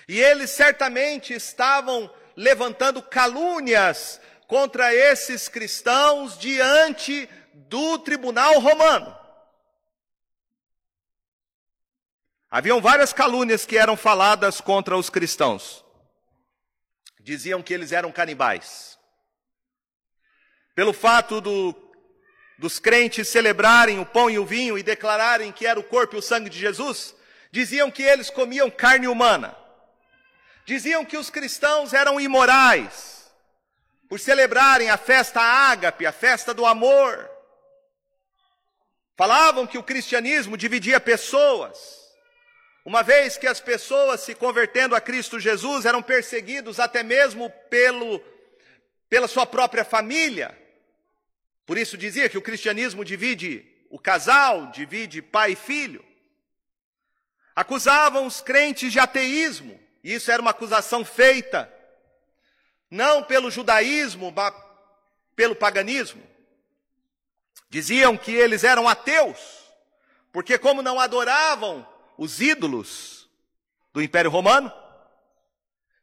E 0.07 0.22
eles 0.22 0.51
certamente 0.51 1.34
estavam 1.34 2.13
levantando 2.36 3.01
calúnias 3.01 4.22
contra 4.48 4.94
esses 4.94 5.48
cristãos 5.48 6.37
diante 6.37 7.27
do 7.53 7.98
tribunal 8.00 8.59
romano. 8.59 9.18
Haviam 12.50 12.79
várias 12.79 13.11
calúnias 13.11 13.66
que 13.66 13.77
eram 13.77 13.98
faladas 13.98 14.61
contra 14.61 14.96
os 14.96 15.09
cristãos. 15.09 15.83
Diziam 17.20 17.63
que 17.63 17.74
eles 17.74 17.92
eram 17.92 18.11
canibais. 18.11 19.00
Pelo 20.75 20.94
fato 20.94 21.42
do, 21.42 21.74
dos 22.57 22.79
crentes 22.79 23.27
celebrarem 23.27 24.00
o 24.00 24.05
pão 24.05 24.29
e 24.29 24.39
o 24.39 24.46
vinho 24.46 24.77
e 24.77 24.83
declararem 24.83 25.51
que 25.51 25.65
era 25.65 25.79
o 25.79 25.83
corpo 25.83 26.15
e 26.15 26.20
o 26.20 26.22
sangue 26.22 26.50
de 26.50 26.57
Jesus, 26.57 27.13
diziam 27.51 27.91
que 27.91 28.03
eles 28.03 28.29
comiam 28.29 28.70
carne 28.70 29.07
humana. 29.07 29.55
Diziam 30.65 31.05
que 31.05 31.18
os 31.18 31.29
cristãos 31.29 31.94
eram 31.94 32.20
imorais, 32.20 33.31
por 34.09 34.20
celebrarem 34.20 34.89
a 34.89 34.98
festa 34.98 35.41
ágape, 35.41 36.05
a 36.05 36.11
festa 36.11 36.53
do 36.53 36.65
amor. 36.65 37.29
Falavam 39.15 39.68
que 39.68 39.77
o 39.77 39.83
cristianismo 39.83 40.57
dividia 40.57 41.00
pessoas, 41.00 41.77
uma 42.83 43.01
vez 43.01 43.37
que 43.37 43.48
as 43.48 43.59
pessoas 43.59 44.22
se 44.22 44.35
convertendo 44.35 44.96
a 44.96 45.01
Cristo 45.01 45.39
Jesus 45.39 45.85
eram 45.85 46.03
perseguidos 46.03 46.79
até 46.79 47.01
mesmo 47.01 47.50
pelo, 47.70 48.22
pela 49.09 49.27
sua 49.27 49.46
própria 49.46 49.83
família. 49.83 50.65
Por 51.66 51.78
isso 51.78 51.98
dizia 51.98 52.30
que 52.30 52.38
o 52.38 52.42
cristianismo 52.42 53.04
divide 53.04 53.66
o 53.90 53.98
casal, 53.98 54.68
divide 54.68 55.22
pai 55.22 55.54
e 55.54 55.56
filho. 55.56 56.04
Acusavam 57.56 58.25
os 58.25 58.42
crentes 58.42 58.92
de 58.92 59.00
ateísmo, 59.00 59.80
isso 60.04 60.30
era 60.30 60.42
uma 60.42 60.51
acusação 60.51 61.04
feita, 61.04 61.72
não 62.92 63.24
pelo 63.24 63.50
judaísmo, 63.50 64.32
mas 64.36 64.54
pelo 65.36 65.56
paganismo. 65.56 66.22
Diziam 67.70 68.18
que 68.18 68.32
eles 68.32 68.64
eram 68.64 68.88
ateus, 68.88 69.40
porque, 70.32 70.58
como 70.58 70.82
não 70.82 71.00
adoravam 71.00 71.88
os 72.18 72.40
ídolos 72.40 73.28
do 73.94 74.01
Império 74.01 74.30
Romano, 74.30 74.72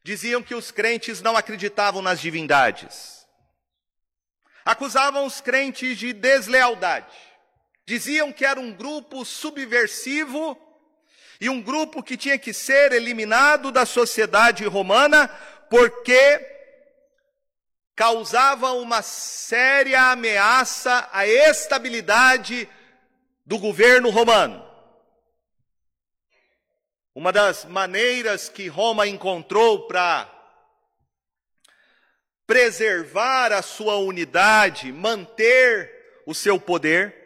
diziam 0.02 0.42
que 0.42 0.54
os 0.54 0.70
crentes 0.70 1.20
não 1.20 1.36
acreditavam 1.36 2.02
nas 2.02 2.20
divindades. 2.20 3.21
Acusavam 4.64 5.26
os 5.26 5.40
crentes 5.40 5.98
de 5.98 6.12
deslealdade. 6.12 7.06
Diziam 7.84 8.32
que 8.32 8.44
era 8.44 8.60
um 8.60 8.72
grupo 8.72 9.24
subversivo 9.24 10.56
e 11.40 11.48
um 11.48 11.60
grupo 11.60 12.02
que 12.02 12.16
tinha 12.16 12.38
que 12.38 12.52
ser 12.52 12.92
eliminado 12.92 13.72
da 13.72 13.84
sociedade 13.84 14.64
romana 14.64 15.28
porque 15.68 16.48
causava 17.96 18.72
uma 18.72 19.02
séria 19.02 20.12
ameaça 20.12 21.08
à 21.12 21.26
estabilidade 21.26 22.68
do 23.44 23.58
governo 23.58 24.10
romano. 24.10 24.64
Uma 27.14 27.32
das 27.32 27.64
maneiras 27.64 28.48
que 28.48 28.68
Roma 28.68 29.06
encontrou 29.06 29.86
para 29.86 30.31
preservar 32.52 33.50
a 33.50 33.62
sua 33.62 33.96
unidade, 33.96 34.92
manter 34.92 36.20
o 36.26 36.34
seu 36.34 36.60
poder, 36.60 37.16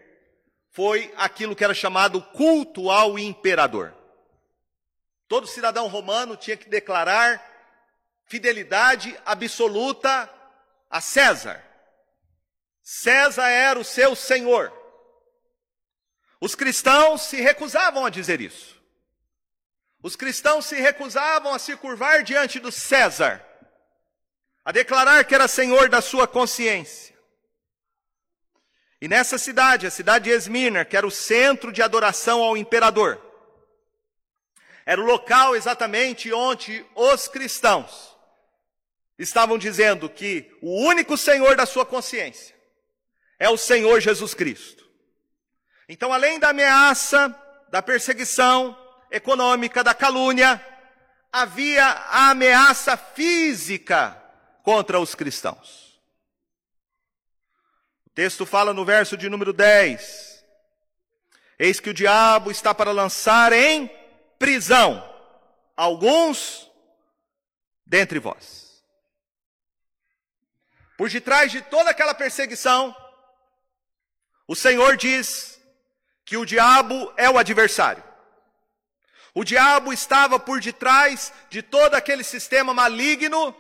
foi 0.71 1.13
aquilo 1.17 1.57
que 1.57 1.65
era 1.65 1.75
chamado 1.75 2.23
culto 2.23 2.93
ao 2.93 3.19
imperador. 3.19 3.93
Todo 5.27 5.49
cidadão 5.49 5.89
romano 5.89 6.37
tinha 6.37 6.57
que 6.57 6.69
declarar 6.69 7.45
fidelidade 8.27 9.19
absoluta 9.27 10.33
a 10.89 11.01
César. 11.01 11.61
César 12.81 13.49
era 13.49 13.81
o 13.81 13.85
seu 13.85 14.15
senhor. 14.15 14.73
Os 16.41 16.55
cristãos 16.55 17.23
se 17.23 17.41
recusavam 17.41 18.07
a 18.07 18.11
dizer 18.11 18.41
isso. 18.41 18.81
Os 20.01 20.15
cristãos 20.15 20.67
se 20.67 20.77
recusavam 20.77 21.53
a 21.53 21.59
se 21.59 21.77
curvar 21.77 22.23
diante 22.23 22.61
do 22.61 22.71
César, 22.71 23.45
a 24.67 24.73
declarar 24.73 25.25
que 25.25 25.33
era 25.33 25.47
senhor 25.47 25.89
da 25.89 26.03
sua 26.03 26.27
consciência. 26.27 27.15
E 29.01 29.07
nessa 29.07 29.39
cidade, 29.39 29.87
a 29.87 29.91
cidade 29.93 30.25
de 30.25 30.31
Esmirna, 30.31 30.85
que 30.85 30.97
era 30.97 31.07
o 31.07 31.11
centro 31.11 31.71
de 31.71 31.83
adoração 31.83 32.43
ao 32.43 32.57
imperador, 32.57 33.23
era 34.85 35.01
o 35.01 35.05
local 35.05 35.55
exatamente 35.55 36.33
onde 36.33 36.85
os 36.97 37.29
cristãos 37.29 38.17
estavam 39.17 39.57
dizendo 39.57 40.11
que 40.11 40.53
o 40.61 40.85
único 40.85 41.17
Senhor 41.17 41.55
da 41.55 41.65
sua 41.65 41.87
consciência 41.87 42.53
é 43.39 43.49
o 43.49 43.57
Senhor 43.57 44.01
Jesus 44.01 44.35
Cristo. 44.35 44.85
Então, 45.89 46.13
além 46.13 46.41
da 46.41 46.49
ameaça, 46.49 47.33
da 47.71 47.81
perseguição 47.81 48.77
econômica, 49.13 49.85
da 49.85 49.95
calúnia, 49.95 50.61
havia 51.33 51.85
a 51.85 52.31
ameaça 52.31 52.97
física 52.97 54.26
contra 54.67 54.99
os 54.99 55.15
cristãos. 55.15 55.97
O 58.05 58.11
texto 58.11 58.45
fala 58.45 58.75
no 58.75 58.85
verso 58.85 59.17
de 59.17 59.29
número 59.29 59.53
10: 59.53 60.45
Eis 61.57 61.79
que 61.79 61.91
o 61.91 61.95
diabo 61.95 62.51
está 62.51 62.75
para 62.75 62.91
lançar 62.91 63.53
em 63.53 63.89
prisão 64.41 65.09
alguns 65.77 66.69
dentre 67.87 68.19
vós. 68.19 68.85
Por 70.99 71.09
detrás 71.09 71.53
de 71.53 71.63
toda 71.63 71.91
aquela 71.91 72.13
perseguição, 72.13 72.93
o 74.49 74.57
Senhor 74.57 74.97
diz 74.97 75.61
que 76.25 76.37
o 76.37 76.45
diabo 76.45 77.15
é 77.17 77.31
o 77.31 77.39
adversário. 77.39 78.03
O 79.33 79.45
diabo 79.45 79.93
estava 79.93 80.41
por 80.41 80.61
detrás 80.61 81.33
de 81.49 81.63
todo 81.63 81.95
aquele 81.95 82.25
sistema 82.25 82.75
maligno, 82.75 83.55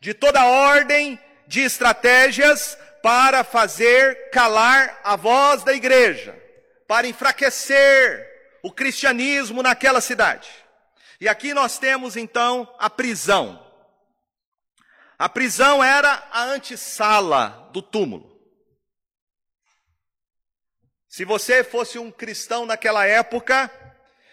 de 0.00 0.14
toda 0.14 0.44
ordem 0.46 1.18
de 1.46 1.60
estratégias 1.60 2.76
para 3.02 3.44
fazer 3.44 4.30
calar 4.30 5.00
a 5.04 5.16
voz 5.16 5.62
da 5.62 5.72
igreja, 5.72 6.36
para 6.86 7.06
enfraquecer 7.06 8.58
o 8.62 8.72
cristianismo 8.72 9.62
naquela 9.62 10.00
cidade. 10.00 10.50
E 11.20 11.28
aqui 11.28 11.54
nós 11.54 11.78
temos 11.78 12.16
então 12.16 12.68
a 12.78 12.90
prisão. 12.90 13.64
A 15.18 15.28
prisão 15.28 15.82
era 15.82 16.28
a 16.30 16.42
antessala 16.42 17.70
do 17.72 17.80
túmulo. 17.80 18.36
Se 21.08 21.24
você 21.24 21.64
fosse 21.64 21.98
um 21.98 22.10
cristão 22.10 22.66
naquela 22.66 23.06
época 23.06 23.70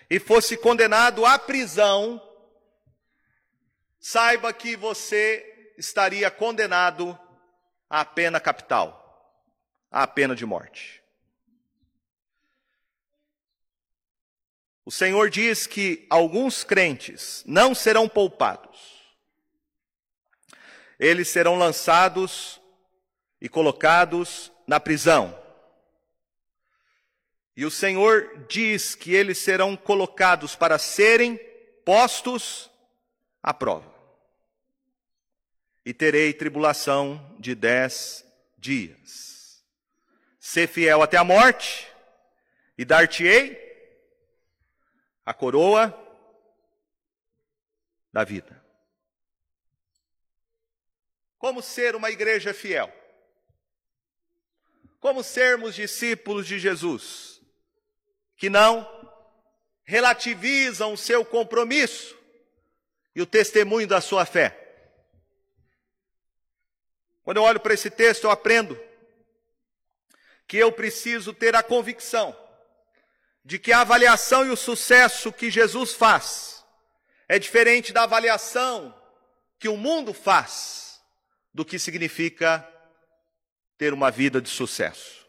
e 0.10 0.20
fosse 0.20 0.58
condenado 0.58 1.26
à 1.26 1.40
prisão, 1.40 2.22
saiba 4.00 4.52
que 4.52 4.76
você 4.76 5.53
estaria 5.84 6.32
condenado 6.32 7.18
à 7.90 8.06
pena 8.06 8.40
capital, 8.40 9.00
à 9.92 10.08
pena 10.08 10.34
de 10.34 10.46
morte. 10.46 11.04
O 14.86 14.92
Senhor 14.92 15.30
diz 15.30 15.68
que 15.68 16.08
alguns 16.10 16.64
crentes 16.64 17.44
não 17.46 17.76
serão 17.76 18.08
poupados. 18.08 19.04
Eles 20.98 21.28
serão 21.28 21.56
lançados 21.58 22.62
e 23.42 23.50
colocados 23.50 24.52
na 24.66 24.80
prisão. 24.80 25.38
E 27.56 27.66
o 27.66 27.72
Senhor 27.72 28.46
diz 28.48 28.96
que 28.96 29.14
eles 29.14 29.38
serão 29.38 29.76
colocados 29.76 30.56
para 30.56 30.78
serem 30.78 31.38
postos 31.86 32.72
à 33.42 33.54
prova. 33.54 33.93
E 35.86 35.94
terei 35.94 36.34
tribulação 36.34 37.36
de 37.40 37.56
dez 37.56 38.26
dias. 38.58 39.64
Ser 40.40 40.68
fiel 40.68 41.02
até 41.02 41.18
a 41.18 41.24
morte, 41.24 41.88
e 42.78 42.84
dar-te-ei 42.84 43.62
a 45.26 45.34
coroa 45.34 45.98
da 48.12 48.24
vida. 48.24 48.64
Como 51.38 51.62
ser 51.62 51.96
uma 51.96 52.10
igreja 52.10 52.54
fiel? 52.54 52.92
Como 55.00 55.24
sermos 55.24 55.76
discípulos 55.76 56.48
de 56.48 56.60
Jesus? 56.60 57.34
que 58.44 58.50
não 58.50 58.86
relativizam 59.86 60.92
o 60.92 60.98
seu 60.98 61.24
compromisso 61.24 62.18
e 63.16 63.22
o 63.22 63.26
testemunho 63.26 63.88
da 63.88 64.02
sua 64.02 64.26
fé. 64.26 64.63
Quando 67.24 67.38
eu 67.38 67.44
olho 67.44 67.60
para 67.60 67.74
esse 67.74 67.90
texto, 67.90 68.26
eu 68.26 68.32
aprendo 68.32 68.80
que 70.48 70.58
eu 70.58 70.72
preciso 70.72 71.34
ter 71.34 71.56
a 71.56 71.64
convicção 71.64 72.38
de 73.44 73.58
que 73.58 73.72
a 73.72 73.82
avaliação 73.82 74.46
e 74.46 74.50
o 74.50 74.58
sucesso 74.58 75.32
que 75.32 75.50
Jesus 75.50 75.94
faz 75.94 76.66
é 77.28 77.40
diferente 77.40 77.92
da 77.92 78.04
avaliação 78.04 78.94
que 79.58 79.68
o 79.68 79.78
mundo 79.78 80.14
faz 80.14 81.02
do 81.54 81.64
que 81.64 81.80
significa 81.80 82.68
ter 83.78 83.94
uma 83.94 84.12
vida 84.12 84.42
de 84.42 84.50
sucesso. 84.50 85.26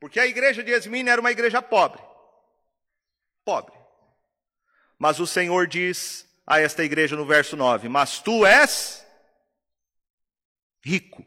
Porque 0.00 0.20
a 0.20 0.26
igreja 0.26 0.62
de 0.62 0.70
Esmina 0.70 1.10
era 1.10 1.20
uma 1.20 1.32
igreja 1.32 1.60
pobre 1.60 2.06
pobre. 3.46 3.72
Mas 4.98 5.20
o 5.20 5.26
Senhor 5.26 5.68
diz 5.68 6.26
a 6.44 6.60
esta 6.60 6.82
igreja 6.82 7.14
no 7.14 7.24
verso 7.24 7.56
9: 7.56 7.88
Mas 7.88 8.18
tu 8.18 8.44
és 8.44 9.05
rico. 10.86 11.26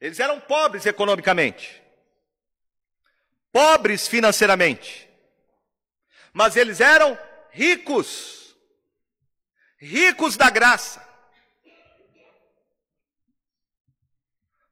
Eles 0.00 0.18
eram 0.18 0.40
pobres 0.40 0.86
economicamente, 0.86 1.82
pobres 3.52 4.08
financeiramente, 4.08 5.06
mas 6.32 6.56
eles 6.56 6.80
eram 6.80 7.18
ricos, 7.50 8.56
ricos 9.78 10.34
da 10.34 10.48
graça. 10.48 11.06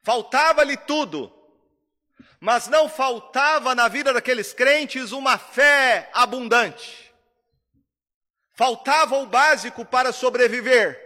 Faltava-lhe 0.02 0.76
tudo, 0.76 1.32
mas 2.40 2.66
não 2.68 2.88
faltava 2.88 3.74
na 3.74 3.88
vida 3.88 4.10
daqueles 4.10 4.54
crentes 4.54 5.12
uma 5.12 5.36
fé 5.36 6.10
abundante. 6.14 7.12
Faltava 8.54 9.16
o 9.16 9.26
básico 9.26 9.84
para 9.84 10.12
sobreviver, 10.12 11.03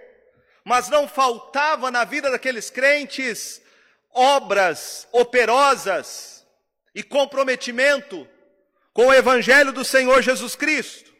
mas 0.68 0.90
não 0.90 1.08
faltava 1.08 1.90
na 1.90 2.04
vida 2.04 2.30
daqueles 2.30 2.68
crentes 2.68 3.62
obras 4.10 5.08
operosas 5.12 6.46
e 6.94 7.02
comprometimento 7.02 8.28
com 8.92 9.06
o 9.06 9.14
Evangelho 9.14 9.72
do 9.72 9.82
Senhor 9.82 10.20
Jesus 10.20 10.54
Cristo. 10.54 11.10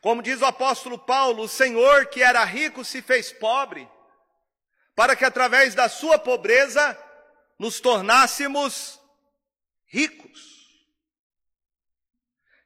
Como 0.00 0.22
diz 0.22 0.40
o 0.40 0.46
apóstolo 0.46 0.96
Paulo, 0.96 1.42
o 1.42 1.48
Senhor 1.48 2.06
que 2.06 2.22
era 2.22 2.44
rico 2.44 2.84
se 2.84 3.02
fez 3.02 3.32
pobre, 3.32 3.90
para 4.94 5.16
que 5.16 5.24
através 5.24 5.74
da 5.74 5.88
sua 5.88 6.16
pobreza 6.16 6.96
nos 7.58 7.80
tornássemos 7.80 9.00
ricos. 9.84 10.78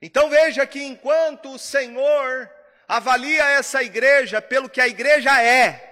Então 0.02 0.28
veja 0.28 0.66
que 0.66 0.82
enquanto 0.82 1.54
o 1.54 1.58
Senhor 1.58 2.57
avalia 2.88 3.44
essa 3.50 3.82
igreja 3.82 4.42
pelo 4.42 4.68
que 4.68 4.80
a 4.80 4.88
igreja 4.88 5.40
é, 5.40 5.84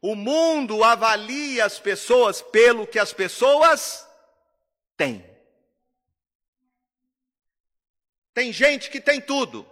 o 0.00 0.14
mundo 0.14 0.82
avalia 0.82 1.66
as 1.66 1.78
pessoas 1.78 2.40
pelo 2.40 2.86
que 2.86 2.98
as 2.98 3.12
pessoas 3.12 4.08
têm. 4.96 5.28
Tem 8.32 8.52
gente 8.52 8.88
que 8.88 9.00
tem 9.00 9.20
tudo. 9.20 9.68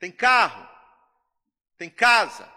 Tem 0.00 0.10
carro, 0.10 0.68
tem 1.78 1.88
casa, 1.88 2.50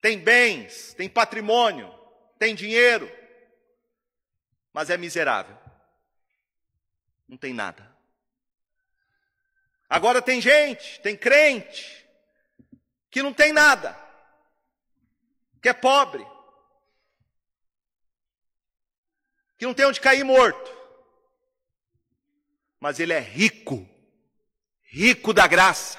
tem 0.00 0.18
bens, 0.18 0.94
tem 0.94 1.08
patrimônio 1.08 1.98
tem 2.38 2.54
dinheiro, 2.54 3.10
mas 4.72 4.90
é 4.90 4.96
miserável. 4.96 5.58
Não 7.26 7.36
tem 7.36 7.52
nada. 7.52 7.87
Agora 9.88 10.20
tem 10.20 10.40
gente, 10.40 11.00
tem 11.00 11.16
crente, 11.16 12.06
que 13.10 13.22
não 13.22 13.32
tem 13.32 13.52
nada, 13.52 13.98
que 15.62 15.68
é 15.68 15.72
pobre, 15.72 16.26
que 19.56 19.64
não 19.64 19.72
tem 19.72 19.86
onde 19.86 20.00
cair 20.00 20.24
morto, 20.24 20.70
mas 22.78 23.00
ele 23.00 23.12
é 23.12 23.18
rico, 23.18 23.88
rico 24.82 25.32
da 25.32 25.46
graça. 25.46 25.98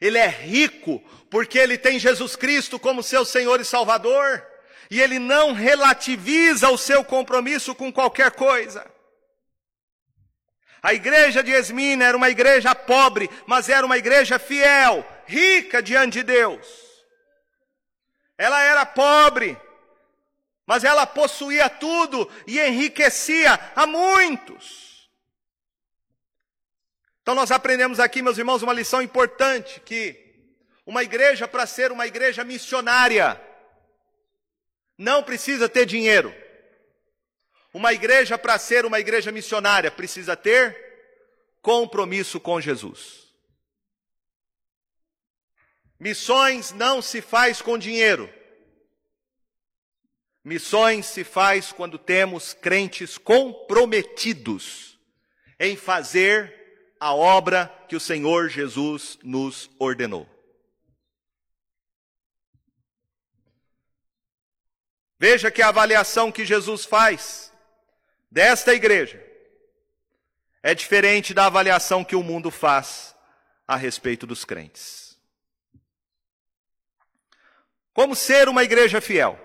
Ele 0.00 0.16
é 0.16 0.28
rico 0.28 1.00
porque 1.30 1.58
ele 1.58 1.76
tem 1.76 1.98
Jesus 1.98 2.36
Cristo 2.36 2.78
como 2.78 3.02
seu 3.02 3.24
Senhor 3.24 3.60
e 3.60 3.64
Salvador 3.64 4.46
e 4.90 5.00
ele 5.00 5.18
não 5.18 5.52
relativiza 5.52 6.68
o 6.68 6.76
seu 6.76 7.04
compromisso 7.04 7.74
com 7.74 7.92
qualquer 7.92 8.32
coisa. 8.32 8.84
A 10.82 10.94
igreja 10.94 11.42
de 11.42 11.50
Esmina 11.50 12.04
era 12.04 12.16
uma 12.16 12.30
igreja 12.30 12.74
pobre, 12.74 13.28
mas 13.46 13.68
era 13.68 13.84
uma 13.84 13.98
igreja 13.98 14.38
fiel, 14.38 15.06
rica 15.26 15.82
diante 15.82 16.18
de 16.18 16.22
Deus. 16.22 16.66
Ela 18.38 18.62
era 18.62 18.86
pobre, 18.86 19.58
mas 20.66 20.84
ela 20.84 21.06
possuía 21.06 21.68
tudo 21.68 22.30
e 22.46 22.58
enriquecia 22.58 23.58
a 23.76 23.86
muitos. 23.86 25.10
Então 27.22 27.34
nós 27.34 27.50
aprendemos 27.50 28.00
aqui, 28.00 28.22
meus 28.22 28.38
irmãos, 28.38 28.62
uma 28.62 28.72
lição 28.72 29.02
importante 29.02 29.80
que 29.80 30.30
uma 30.86 31.02
igreja 31.02 31.46
para 31.46 31.66
ser 31.66 31.92
uma 31.92 32.06
igreja 32.06 32.42
missionária, 32.42 33.40
não 34.98 35.22
precisa 35.22 35.68
ter 35.68 35.86
dinheiro. 35.86 36.34
Uma 37.72 37.92
igreja, 37.92 38.36
para 38.36 38.58
ser 38.58 38.84
uma 38.84 38.98
igreja 38.98 39.30
missionária, 39.30 39.90
precisa 39.90 40.36
ter 40.36 40.76
compromisso 41.62 42.40
com 42.40 42.60
Jesus. 42.60 43.28
Missões 45.98 46.72
não 46.72 47.00
se 47.00 47.20
faz 47.20 47.62
com 47.62 47.78
dinheiro. 47.78 48.32
Missões 50.42 51.06
se 51.06 51.22
faz 51.22 51.70
quando 51.70 51.98
temos 51.98 52.54
crentes 52.54 53.18
comprometidos 53.18 54.98
em 55.58 55.76
fazer 55.76 56.94
a 56.98 57.14
obra 57.14 57.66
que 57.86 57.94
o 57.94 58.00
Senhor 58.00 58.48
Jesus 58.48 59.18
nos 59.22 59.70
ordenou. 59.78 60.26
Veja 65.18 65.50
que 65.50 65.60
a 65.60 65.68
avaliação 65.68 66.32
que 66.32 66.46
Jesus 66.46 66.86
faz 66.86 67.49
desta 68.30 68.72
igreja 68.74 69.24
é 70.62 70.74
diferente 70.74 71.32
da 71.32 71.46
avaliação 71.46 72.04
que 72.04 72.14
o 72.14 72.22
mundo 72.22 72.50
faz 72.50 73.14
a 73.66 73.76
respeito 73.76 74.26
dos 74.26 74.44
crentes. 74.44 75.18
Como 77.92 78.14
ser 78.14 78.48
uma 78.48 78.62
igreja 78.62 79.00
fiel? 79.00 79.38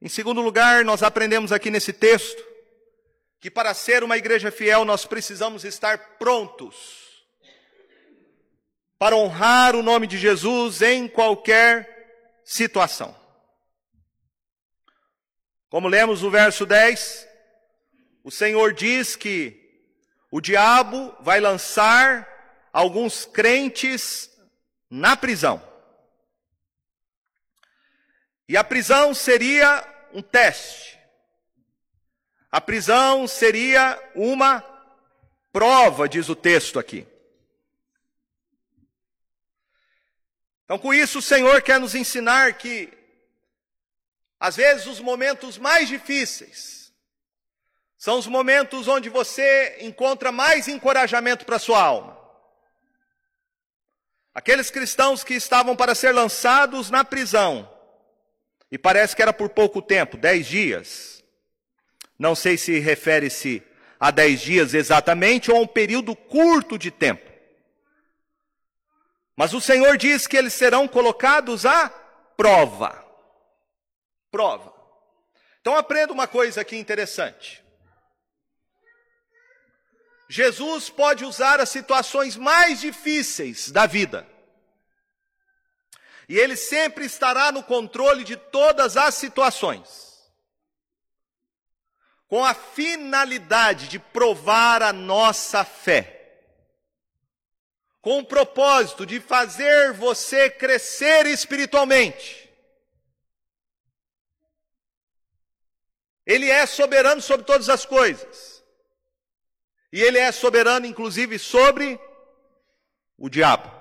Em 0.00 0.08
segundo 0.08 0.40
lugar, 0.40 0.84
nós 0.84 1.02
aprendemos 1.02 1.52
aqui 1.52 1.70
nesse 1.70 1.92
texto 1.92 2.42
que 3.40 3.50
para 3.50 3.74
ser 3.74 4.02
uma 4.02 4.16
igreja 4.16 4.50
fiel 4.50 4.84
nós 4.84 5.04
precisamos 5.04 5.64
estar 5.64 6.16
prontos 6.18 7.24
para 8.98 9.14
honrar 9.14 9.76
o 9.76 9.82
nome 9.82 10.06
de 10.06 10.18
Jesus 10.18 10.80
em 10.82 11.06
qualquer 11.06 12.40
situação. 12.44 13.14
Como 15.68 15.88
lemos 15.88 16.22
o 16.22 16.30
verso 16.30 16.64
10, 16.64 17.25
o 18.26 18.30
Senhor 18.32 18.74
diz 18.74 19.14
que 19.14 19.86
o 20.32 20.40
diabo 20.40 21.14
vai 21.20 21.38
lançar 21.38 22.26
alguns 22.72 23.24
crentes 23.24 24.28
na 24.90 25.16
prisão. 25.16 25.62
E 28.48 28.56
a 28.56 28.64
prisão 28.64 29.14
seria 29.14 29.86
um 30.12 30.20
teste. 30.20 30.98
A 32.50 32.60
prisão 32.60 33.28
seria 33.28 33.96
uma 34.12 34.60
prova, 35.52 36.08
diz 36.08 36.28
o 36.28 36.34
texto 36.34 36.80
aqui. 36.80 37.06
Então, 40.64 40.80
com 40.80 40.92
isso, 40.92 41.20
o 41.20 41.22
Senhor 41.22 41.62
quer 41.62 41.78
nos 41.78 41.94
ensinar 41.94 42.54
que 42.54 42.92
às 44.40 44.56
vezes, 44.56 44.86
os 44.86 44.98
momentos 44.98 45.58
mais 45.58 45.88
difíceis 45.88 46.75
são 47.96 48.18
os 48.18 48.26
momentos 48.26 48.88
onde 48.88 49.08
você 49.08 49.78
encontra 49.80 50.30
mais 50.30 50.68
encorajamento 50.68 51.44
para 51.44 51.58
sua 51.58 51.80
alma. 51.80 52.16
Aqueles 54.34 54.70
cristãos 54.70 55.24
que 55.24 55.34
estavam 55.34 55.74
para 55.74 55.94
ser 55.94 56.12
lançados 56.12 56.90
na 56.90 57.04
prisão, 57.04 57.70
e 58.70 58.76
parece 58.76 59.16
que 59.16 59.22
era 59.22 59.32
por 59.32 59.48
pouco 59.48 59.80
tempo 59.80 60.16
dez 60.16 60.46
dias. 60.46 61.24
Não 62.18 62.34
sei 62.34 62.56
se 62.56 62.78
refere-se 62.78 63.62
a 63.98 64.10
dez 64.10 64.40
dias 64.40 64.74
exatamente 64.74 65.50
ou 65.50 65.56
a 65.56 65.60
um 65.60 65.66
período 65.66 66.14
curto 66.14 66.76
de 66.76 66.90
tempo. 66.90 67.30
Mas 69.34 69.54
o 69.54 69.60
Senhor 69.60 69.96
diz 69.96 70.26
que 70.26 70.36
eles 70.36 70.52
serão 70.52 70.88
colocados 70.88 71.64
à 71.64 71.88
prova 72.36 73.06
prova. 74.36 74.70
Então 75.62 75.74
aprenda 75.78 76.12
uma 76.12 76.28
coisa 76.28 76.60
aqui 76.60 76.76
interessante. 76.76 77.64
Jesus 80.28 80.90
pode 80.90 81.24
usar 81.24 81.60
as 81.60 81.68
situações 81.68 82.36
mais 82.36 82.80
difíceis 82.80 83.70
da 83.70 83.86
vida. 83.86 84.26
E 86.28 86.36
ele 86.36 86.56
sempre 86.56 87.04
estará 87.04 87.52
no 87.52 87.62
controle 87.62 88.24
de 88.24 88.36
todas 88.36 88.96
as 88.96 89.14
situações. 89.14 90.16
Com 92.26 92.44
a 92.44 92.54
finalidade 92.54 93.86
de 93.86 93.98
provar 93.98 94.82
a 94.82 94.92
nossa 94.92 95.64
fé. 95.64 96.12
Com 98.00 98.18
o 98.18 98.24
propósito 98.24 99.06
de 99.06 99.20
fazer 99.20 99.92
você 99.92 100.50
crescer 100.50 101.26
espiritualmente 101.26 102.46
Ele 106.26 106.50
é 106.50 106.66
soberano 106.66 107.22
sobre 107.22 107.46
todas 107.46 107.68
as 107.68 107.86
coisas. 107.86 108.55
E 109.96 110.02
ele 110.02 110.18
é 110.18 110.30
soberano, 110.30 110.84
inclusive, 110.84 111.38
sobre 111.38 111.98
o 113.16 113.30
diabo. 113.30 113.72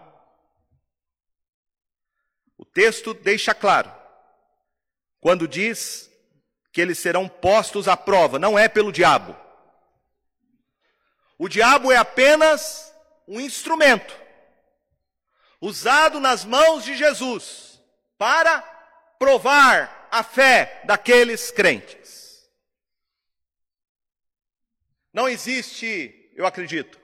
O 2.57 2.63
texto 2.63 3.13
deixa 3.13 3.53
claro, 3.53 3.93
quando 5.19 5.45
diz 5.45 6.09
que 6.71 6.79
eles 6.79 6.99
serão 6.99 7.27
postos 7.27 7.89
à 7.89 7.97
prova, 7.97 8.39
não 8.39 8.57
é 8.57 8.69
pelo 8.69 8.93
diabo. 8.93 9.35
O 11.37 11.49
diabo 11.49 11.91
é 11.91 11.97
apenas 11.97 12.95
um 13.27 13.41
instrumento 13.41 14.17
usado 15.59 16.21
nas 16.21 16.45
mãos 16.45 16.85
de 16.85 16.95
Jesus 16.95 17.83
para 18.17 18.61
provar 19.19 20.07
a 20.09 20.23
fé 20.23 20.81
daqueles 20.85 21.51
crentes. 21.51 22.24
Não 25.15 25.29
existe, 25.29 26.29
eu 26.35 26.45
acredito, 26.45 26.99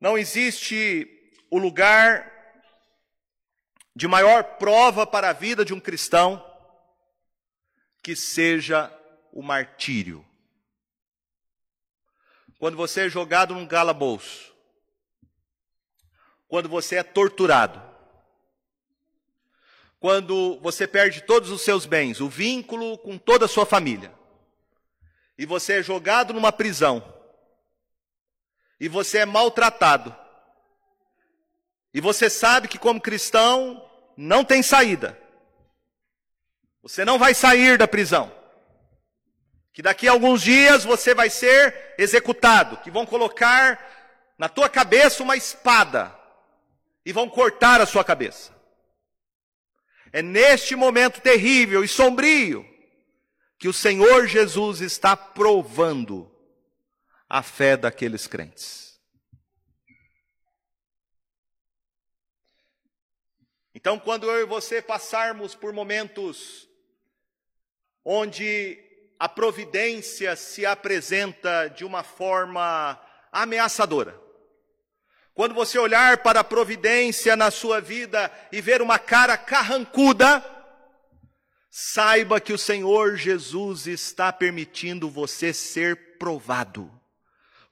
não 0.00 0.16
existe 0.16 1.30
o 1.50 1.58
lugar 1.58 2.32
de 3.94 4.08
maior 4.08 4.56
prova 4.56 5.06
para 5.06 5.28
a 5.28 5.34
vida 5.34 5.62
de 5.62 5.74
um 5.74 5.78
cristão 5.78 6.42
que 8.02 8.16
seja 8.16 8.90
o 9.30 9.42
martírio. 9.42 10.26
Quando 12.58 12.78
você 12.78 13.02
é 13.02 13.08
jogado 13.10 13.52
num 13.52 13.66
calabouço, 13.66 14.54
quando 16.48 16.66
você 16.66 16.96
é 16.96 17.02
torturado, 17.02 17.78
quando 20.00 20.58
você 20.60 20.86
perde 20.88 21.20
todos 21.20 21.50
os 21.50 21.60
seus 21.60 21.84
bens, 21.84 22.22
o 22.22 22.28
vínculo 22.30 22.96
com 22.96 23.18
toda 23.18 23.44
a 23.44 23.48
sua 23.48 23.66
família, 23.66 24.15
e 25.38 25.44
você 25.44 25.80
é 25.80 25.82
jogado 25.82 26.32
numa 26.32 26.52
prisão, 26.52 27.14
e 28.78 28.88
você 28.88 29.18
é 29.18 29.26
maltratado, 29.26 30.14
e 31.92 32.00
você 32.00 32.28
sabe 32.28 32.68
que, 32.68 32.78
como 32.78 33.00
cristão, 33.00 33.82
não 34.16 34.44
tem 34.44 34.62
saída, 34.62 35.18
você 36.82 37.04
não 37.04 37.18
vai 37.18 37.34
sair 37.34 37.78
da 37.78 37.88
prisão, 37.88 38.32
que 39.72 39.82
daqui 39.82 40.08
a 40.08 40.12
alguns 40.12 40.40
dias 40.42 40.84
você 40.84 41.14
vai 41.14 41.28
ser 41.28 41.94
executado, 41.98 42.78
que 42.78 42.90
vão 42.90 43.04
colocar 43.04 43.78
na 44.38 44.48
tua 44.48 44.68
cabeça 44.68 45.22
uma 45.22 45.36
espada. 45.36 46.14
E 47.04 47.12
vão 47.12 47.28
cortar 47.28 47.80
a 47.80 47.86
sua 47.86 48.02
cabeça. 48.02 48.52
É 50.12 50.22
neste 50.22 50.74
momento 50.74 51.20
terrível 51.20 51.84
e 51.84 51.88
sombrio 51.88 52.66
que 53.66 53.70
o 53.70 53.72
Senhor 53.72 54.28
Jesus 54.28 54.80
está 54.80 55.16
provando 55.16 56.30
a 57.28 57.42
fé 57.42 57.76
daqueles 57.76 58.28
crentes. 58.28 58.96
Então, 63.74 63.98
quando 63.98 64.30
eu 64.30 64.42
e 64.42 64.46
você 64.46 64.80
passarmos 64.80 65.56
por 65.56 65.72
momentos 65.72 66.68
onde 68.04 68.78
a 69.18 69.28
providência 69.28 70.36
se 70.36 70.64
apresenta 70.64 71.66
de 71.66 71.84
uma 71.84 72.04
forma 72.04 73.04
ameaçadora, 73.32 74.16
quando 75.34 75.56
você 75.56 75.76
olhar 75.76 76.18
para 76.18 76.38
a 76.38 76.44
providência 76.44 77.34
na 77.34 77.50
sua 77.50 77.80
vida 77.80 78.30
e 78.52 78.60
ver 78.60 78.80
uma 78.80 79.00
cara 79.00 79.36
carrancuda, 79.36 80.55
Saiba 81.70 82.40
que 82.40 82.52
o 82.52 82.58
Senhor 82.58 83.16
Jesus 83.16 83.86
está 83.86 84.32
permitindo 84.32 85.10
você 85.10 85.52
ser 85.52 86.16
provado, 86.18 86.90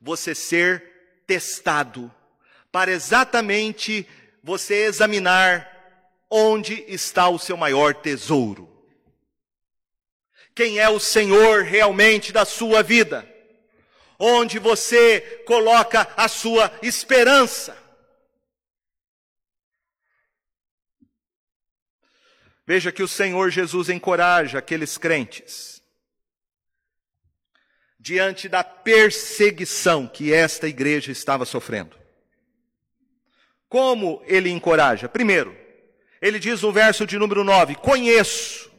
você 0.01 0.35
ser 0.35 1.23
testado, 1.27 2.13
para 2.71 2.91
exatamente 2.91 4.07
você 4.43 4.85
examinar 4.85 5.71
onde 6.29 6.85
está 6.89 7.29
o 7.29 7.39
seu 7.39 7.57
maior 7.57 7.95
tesouro. 7.95 8.69
Quem 10.55 10.79
é 10.79 10.89
o 10.89 11.01
Senhor 11.01 11.63
realmente 11.63 12.33
da 12.33 12.45
sua 12.45 12.83
vida? 12.83 13.29
Onde 14.19 14.59
você 14.59 15.43
coloca 15.47 16.09
a 16.17 16.29
sua 16.29 16.71
esperança? 16.83 17.84
Veja 22.67 22.91
que 22.91 23.03
o 23.03 23.09
Senhor 23.09 23.51
Jesus 23.51 23.89
encoraja 23.89 24.59
aqueles 24.59 24.97
crentes 24.97 25.83
diante 27.99 28.49
da 28.49 28.63
perseguição 28.63 30.07
que 30.07 30.33
esta 30.33 30.69
igreja 30.69 31.11
estava 31.11 31.45
sofrendo. 31.45 31.99
Como 33.69 34.23
ele 34.27 34.51
encoraja? 34.51 35.09
Primeiro, 35.09 35.57
ele 36.21 36.39
diz 36.39 36.63
no 36.63 36.73
verso 36.73 37.07
de 37.07 37.19
número 37.19 37.43
9: 37.45 37.75
Conheço 37.77 38.75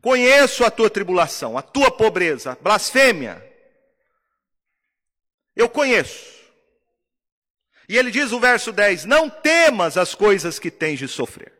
Conheço 0.00 0.64
a 0.64 0.70
tua 0.70 0.88
tribulação, 0.88 1.58
a 1.58 1.62
tua 1.62 1.90
pobreza, 1.90 2.56
blasfêmia. 2.60 3.46
Eu 5.54 5.68
conheço. 5.68 6.40
E 7.88 7.98
ele 7.98 8.10
diz 8.10 8.30
no 8.30 8.40
verso 8.40 8.72
10: 8.72 9.04
Não 9.04 9.28
temas 9.28 9.98
as 9.98 10.14
coisas 10.14 10.58
que 10.58 10.70
tens 10.70 10.98
de 10.98 11.06
sofrer. 11.06 11.59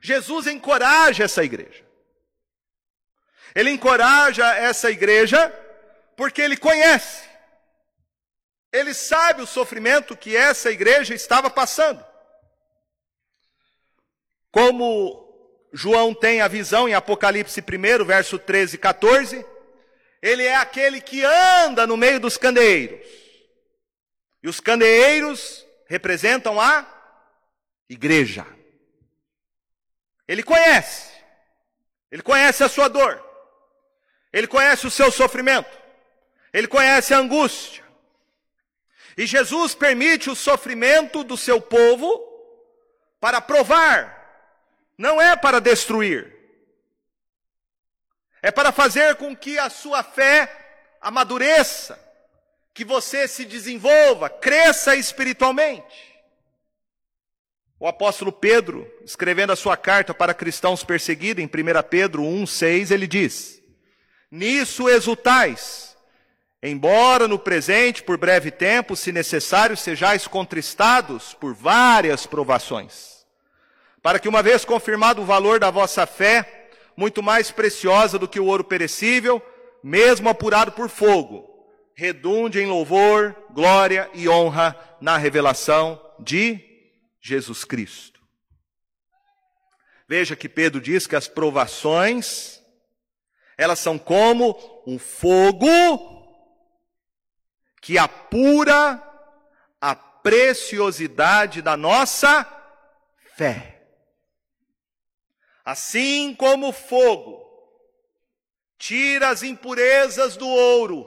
Jesus 0.00 0.46
encoraja 0.46 1.24
essa 1.24 1.42
igreja. 1.44 1.84
Ele 3.54 3.70
encoraja 3.70 4.54
essa 4.54 4.90
igreja 4.90 5.48
porque 6.16 6.40
ele 6.40 6.56
conhece. 6.56 7.28
Ele 8.72 8.92
sabe 8.92 9.42
o 9.42 9.46
sofrimento 9.46 10.16
que 10.16 10.36
essa 10.36 10.70
igreja 10.70 11.14
estava 11.14 11.48
passando. 11.48 12.04
Como 14.50 15.28
João 15.72 16.14
tem 16.14 16.40
a 16.40 16.48
visão 16.48 16.88
em 16.88 16.94
Apocalipse 16.94 17.60
1, 17.60 18.04
verso 18.04 18.38
13 18.38 18.76
e 18.76 18.78
14, 18.78 19.46
ele 20.20 20.44
é 20.44 20.56
aquele 20.56 21.00
que 21.00 21.24
anda 21.24 21.86
no 21.86 21.96
meio 21.96 22.20
dos 22.20 22.36
candeeiros. 22.36 23.06
E 24.42 24.48
os 24.48 24.60
candeeiros 24.60 25.66
representam 25.86 26.60
a 26.60 26.86
igreja. 27.88 28.46
Ele 30.28 30.42
conhece. 30.42 31.10
Ele 32.12 32.22
conhece 32.22 32.62
a 32.62 32.68
sua 32.68 32.88
dor. 32.88 33.24
Ele 34.32 34.46
conhece 34.46 34.86
o 34.86 34.90
seu 34.90 35.10
sofrimento. 35.10 35.76
Ele 36.52 36.68
conhece 36.68 37.14
a 37.14 37.18
angústia. 37.18 37.84
E 39.16 39.26
Jesus 39.26 39.74
permite 39.74 40.30
o 40.30 40.36
sofrimento 40.36 41.24
do 41.24 41.36
seu 41.36 41.60
povo 41.60 42.24
para 43.18 43.40
provar, 43.40 44.16
não 44.96 45.20
é 45.20 45.34
para 45.34 45.60
destruir. 45.60 46.36
É 48.40 48.52
para 48.52 48.70
fazer 48.70 49.16
com 49.16 49.36
que 49.36 49.58
a 49.58 49.68
sua 49.68 50.04
fé 50.04 50.96
amadureça, 51.00 51.98
que 52.72 52.84
você 52.84 53.26
se 53.26 53.44
desenvolva, 53.44 54.30
cresça 54.30 54.94
espiritualmente. 54.94 56.07
O 57.80 57.86
apóstolo 57.86 58.32
Pedro, 58.32 58.90
escrevendo 59.04 59.52
a 59.52 59.56
sua 59.56 59.76
carta 59.76 60.12
para 60.12 60.34
cristãos 60.34 60.82
perseguidos, 60.82 61.44
em 61.44 61.46
1 61.46 61.82
Pedro 61.88 62.24
1, 62.24 62.44
6, 62.44 62.90
ele 62.90 63.06
diz: 63.06 63.62
Nisso 64.28 64.88
exultais, 64.88 65.96
embora 66.60 67.28
no 67.28 67.38
presente, 67.38 68.02
por 68.02 68.18
breve 68.18 68.50
tempo, 68.50 68.96
se 68.96 69.12
necessário, 69.12 69.76
sejais 69.76 70.26
contristados 70.26 71.34
por 71.34 71.54
várias 71.54 72.26
provações, 72.26 73.24
para 74.02 74.18
que, 74.18 74.28
uma 74.28 74.42
vez 74.42 74.64
confirmado 74.64 75.22
o 75.22 75.26
valor 75.26 75.60
da 75.60 75.70
vossa 75.70 76.04
fé, 76.04 76.70
muito 76.96 77.22
mais 77.22 77.52
preciosa 77.52 78.18
do 78.18 78.26
que 78.26 78.40
o 78.40 78.46
ouro 78.46 78.64
perecível, 78.64 79.40
mesmo 79.84 80.28
apurado 80.28 80.72
por 80.72 80.88
fogo, 80.88 81.48
redunde 81.94 82.58
em 82.58 82.66
louvor, 82.66 83.36
glória 83.52 84.10
e 84.14 84.28
honra 84.28 84.76
na 85.00 85.16
revelação 85.16 86.00
de 86.18 86.67
Jesus 87.20 87.64
Cristo. 87.64 88.18
Veja 90.08 90.34
que 90.34 90.48
Pedro 90.48 90.80
diz 90.80 91.06
que 91.06 91.16
as 91.16 91.28
provações, 91.28 92.62
elas 93.56 93.78
são 93.78 93.98
como 93.98 94.82
um 94.86 94.98
fogo 94.98 95.66
que 97.82 97.98
apura 97.98 99.02
a 99.80 99.94
preciosidade 99.94 101.60
da 101.60 101.76
nossa 101.76 102.44
fé. 103.36 103.86
Assim 105.64 106.34
como 106.34 106.68
o 106.68 106.72
fogo 106.72 107.46
tira 108.78 109.28
as 109.28 109.42
impurezas 109.42 110.36
do 110.36 110.48
ouro, 110.48 111.06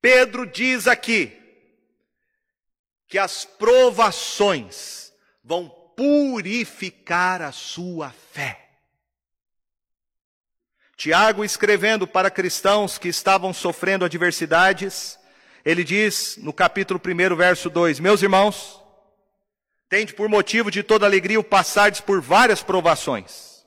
Pedro 0.00 0.46
diz 0.46 0.88
aqui, 0.88 1.41
que 3.12 3.18
as 3.18 3.44
provações 3.44 5.12
vão 5.44 5.68
purificar 5.94 7.42
a 7.42 7.52
sua 7.52 8.08
fé. 8.08 8.70
Tiago, 10.96 11.44
escrevendo 11.44 12.06
para 12.06 12.30
cristãos 12.30 12.96
que 12.96 13.08
estavam 13.08 13.52
sofrendo 13.52 14.06
adversidades, 14.06 15.18
ele 15.62 15.84
diz 15.84 16.38
no 16.38 16.54
capítulo 16.54 16.98
1, 16.98 17.36
verso 17.36 17.68
2: 17.68 18.00
Meus 18.00 18.22
irmãos, 18.22 18.82
tende 19.90 20.14
por 20.14 20.26
motivo 20.26 20.70
de 20.70 20.82
toda 20.82 21.04
alegria 21.04 21.38
o 21.38 21.44
passardes 21.44 22.00
por 22.00 22.18
várias 22.18 22.62
provações, 22.62 23.66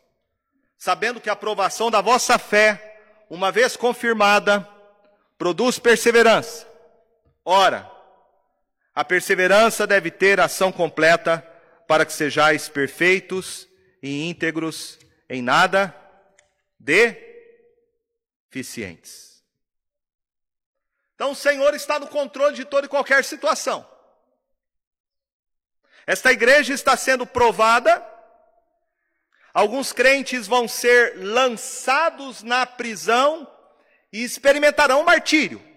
sabendo 0.75 1.21
que 1.21 1.29
a 1.29 1.35
provação 1.35 1.91
da 1.91 2.01
vossa 2.01 2.39
fé, 2.39 2.99
uma 3.29 3.51
vez 3.51 3.77
confirmada, 3.77 4.67
produz 5.37 5.77
perseverança. 5.77 6.67
Ora, 7.45 7.93
a 8.95 9.03
perseverança 9.03 9.85
deve 9.85 10.09
ter 10.09 10.39
ação 10.39 10.71
completa 10.71 11.45
para 11.85 12.05
que 12.05 12.13
sejais 12.13 12.69
perfeitos 12.69 13.67
e 14.01 14.29
íntegros 14.29 14.97
em 15.29 15.41
nada 15.41 15.93
deficientes. 18.49 19.43
Então 21.13 21.31
o 21.31 21.35
Senhor 21.35 21.73
está 21.73 21.99
no 21.99 22.07
controle 22.07 22.55
de 22.55 22.63
toda 22.63 22.85
e 22.85 22.89
qualquer 22.89 23.25
situação. 23.25 23.85
Esta 26.07 26.31
igreja 26.31 26.73
está 26.73 26.95
sendo 26.95 27.25
provada. 27.25 28.01
Alguns 29.53 29.91
crentes 29.91 30.47
vão 30.47 30.67
ser 30.67 31.17
lançados 31.17 32.43
na 32.43 32.65
prisão 32.65 33.45
e 34.11 34.23
experimentarão 34.23 35.03
martírio. 35.03 35.74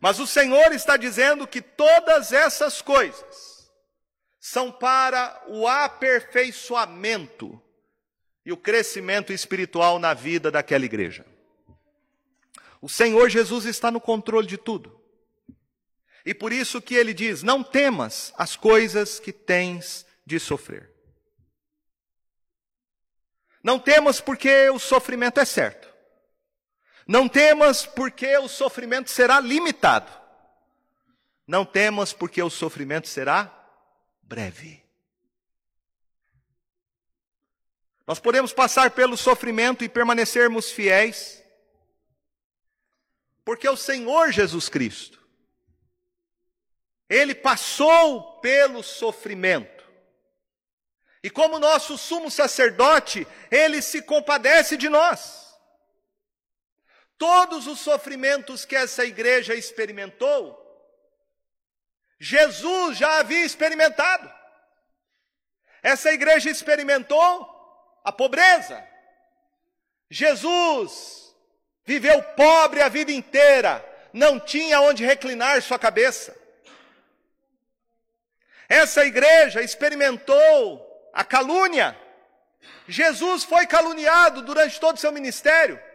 Mas 0.00 0.18
o 0.18 0.26
Senhor 0.26 0.72
está 0.72 0.96
dizendo 0.96 1.46
que 1.46 1.60
todas 1.60 2.32
essas 2.32 2.80
coisas 2.80 3.70
são 4.40 4.72
para 4.72 5.42
o 5.46 5.68
aperfeiçoamento 5.68 7.60
e 8.44 8.50
o 8.52 8.56
crescimento 8.56 9.32
espiritual 9.32 9.98
na 9.98 10.14
vida 10.14 10.50
daquela 10.50 10.86
igreja. 10.86 11.26
O 12.80 12.88
Senhor 12.88 13.28
Jesus 13.28 13.66
está 13.66 13.90
no 13.90 14.00
controle 14.00 14.46
de 14.46 14.56
tudo. 14.56 14.98
E 16.24 16.32
por 16.32 16.50
isso 16.50 16.80
que 16.80 16.94
ele 16.94 17.12
diz: 17.12 17.42
Não 17.42 17.62
temas 17.62 18.32
as 18.38 18.56
coisas 18.56 19.20
que 19.20 19.32
tens 19.32 20.06
de 20.24 20.40
sofrer. 20.40 20.90
Não 23.62 23.78
temas 23.78 24.20
porque 24.20 24.70
o 24.70 24.78
sofrimento 24.78 25.38
é 25.38 25.44
certo. 25.44 25.89
Não 27.10 27.28
temas, 27.28 27.84
porque 27.84 28.38
o 28.38 28.46
sofrimento 28.46 29.10
será 29.10 29.40
limitado. 29.40 30.12
Não 31.44 31.64
temas, 31.64 32.12
porque 32.12 32.40
o 32.40 32.48
sofrimento 32.48 33.08
será 33.08 33.52
breve. 34.22 34.80
Nós 38.06 38.20
podemos 38.20 38.52
passar 38.52 38.92
pelo 38.92 39.16
sofrimento 39.16 39.82
e 39.82 39.88
permanecermos 39.88 40.70
fiéis, 40.70 41.42
porque 43.44 43.68
o 43.68 43.76
Senhor 43.76 44.30
Jesus 44.30 44.68
Cristo, 44.68 45.20
Ele 47.08 47.34
passou 47.34 48.38
pelo 48.38 48.84
sofrimento. 48.84 49.84
E 51.24 51.28
como 51.28 51.58
nosso 51.58 51.98
sumo 51.98 52.30
sacerdote, 52.30 53.26
Ele 53.50 53.82
se 53.82 54.00
compadece 54.00 54.76
de 54.76 54.88
nós 54.88 55.39
todos 57.20 57.66
os 57.66 57.78
sofrimentos 57.78 58.64
que 58.64 58.74
essa 58.74 59.04
igreja 59.04 59.54
experimentou, 59.54 60.56
Jesus 62.18 62.96
já 62.96 63.18
havia 63.18 63.44
experimentado. 63.44 64.32
Essa 65.82 66.10
igreja 66.12 66.48
experimentou 66.48 67.46
a 68.02 68.10
pobreza. 68.10 68.82
Jesus 70.08 71.36
viveu 71.84 72.22
pobre 72.22 72.80
a 72.80 72.88
vida 72.88 73.12
inteira, 73.12 73.84
não 74.14 74.40
tinha 74.40 74.80
onde 74.80 75.04
reclinar 75.04 75.60
sua 75.60 75.78
cabeça. 75.78 76.34
Essa 78.66 79.04
igreja 79.04 79.60
experimentou 79.60 81.10
a 81.12 81.22
calúnia. 81.22 81.94
Jesus 82.88 83.44
foi 83.44 83.66
caluniado 83.66 84.40
durante 84.40 84.80
todo 84.80 84.96
o 84.96 85.00
seu 85.00 85.12
ministério. 85.12 85.89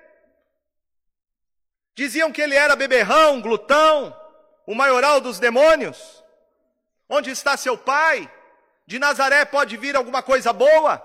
Diziam 1.96 2.32
que 2.32 2.42
ele 2.42 2.56
era 2.56 2.76
beberrão, 2.76 3.40
glutão, 3.42 4.16
o 4.68 4.76
maioral 4.76 5.22
dos 5.22 5.40
demônios. 5.40 6.24
Onde 7.08 7.32
está 7.32 7.56
seu 7.56 7.78
pai? 7.78 8.30
De 8.86 9.00
Nazaré 9.00 9.46
pode 9.46 9.78
vir 9.78 9.96
alguma 9.96 10.22
coisa 10.22 10.52
boa? 10.52 11.02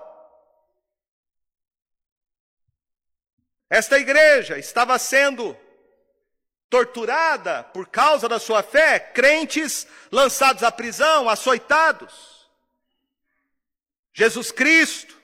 Esta 3.70 3.98
igreja 3.98 4.58
estava 4.58 4.98
sendo 4.98 5.56
torturada 6.68 7.62
por 7.64 7.86
causa 7.88 8.28
da 8.28 8.40
sua 8.40 8.62
fé, 8.62 8.98
crentes 8.98 9.86
lançados 10.10 10.64
à 10.64 10.72
prisão, 10.72 11.28
açoitados. 11.28 12.48
Jesus 14.12 14.50
Cristo 14.50 15.16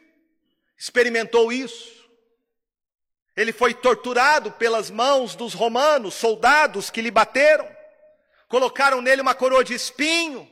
experimentou 0.78 1.50
isso. 1.50 1.95
Ele 3.36 3.52
foi 3.52 3.74
torturado 3.74 4.50
pelas 4.52 4.90
mãos 4.90 5.34
dos 5.34 5.52
romanos, 5.52 6.14
soldados 6.14 6.88
que 6.88 7.02
lhe 7.02 7.10
bateram, 7.10 7.68
colocaram 8.48 9.02
nele 9.02 9.20
uma 9.20 9.34
coroa 9.34 9.62
de 9.62 9.74
espinho, 9.74 10.50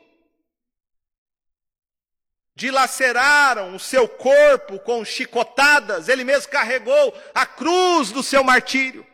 dilaceraram 2.55 3.75
o 3.75 3.81
seu 3.81 4.07
corpo 4.07 4.79
com 4.79 5.05
chicotadas, 5.05 6.09
ele 6.09 6.25
mesmo 6.25 6.53
carregou 6.53 7.17
a 7.35 7.47
cruz 7.47 8.13
do 8.13 8.23
seu 8.23 8.45
martírio. 8.45 9.07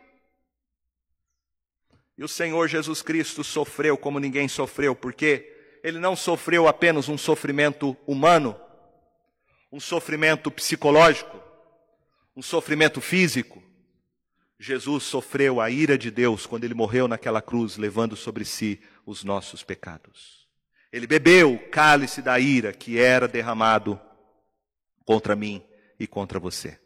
E 2.18 2.24
o 2.24 2.28
Senhor 2.28 2.68
Jesus 2.68 3.00
Cristo 3.00 3.42
sofreu 3.42 3.96
como 3.96 4.18
ninguém 4.18 4.46
sofreu, 4.46 4.94
porque 4.94 5.78
ele 5.82 5.98
não 5.98 6.14
sofreu 6.14 6.68
apenas 6.68 7.08
um 7.08 7.16
sofrimento 7.16 7.96
humano, 8.06 8.60
um 9.72 9.80
sofrimento 9.80 10.50
psicológico, 10.50 11.39
um 12.34 12.42
sofrimento 12.42 13.00
físico. 13.00 13.62
Jesus 14.58 15.04
sofreu 15.04 15.60
a 15.60 15.70
ira 15.70 15.96
de 15.96 16.10
Deus 16.10 16.46
quando 16.46 16.64
ele 16.64 16.74
morreu 16.74 17.08
naquela 17.08 17.40
cruz, 17.40 17.76
levando 17.76 18.16
sobre 18.16 18.44
si 18.44 18.80
os 19.06 19.24
nossos 19.24 19.62
pecados. 19.62 20.46
Ele 20.92 21.06
bebeu 21.06 21.54
o 21.54 21.70
cálice 21.70 22.20
da 22.20 22.38
ira 22.38 22.72
que 22.72 22.98
era 22.98 23.26
derramado 23.26 24.00
contra 25.04 25.34
mim 25.34 25.64
e 25.98 26.06
contra 26.06 26.38
você. 26.38 26.78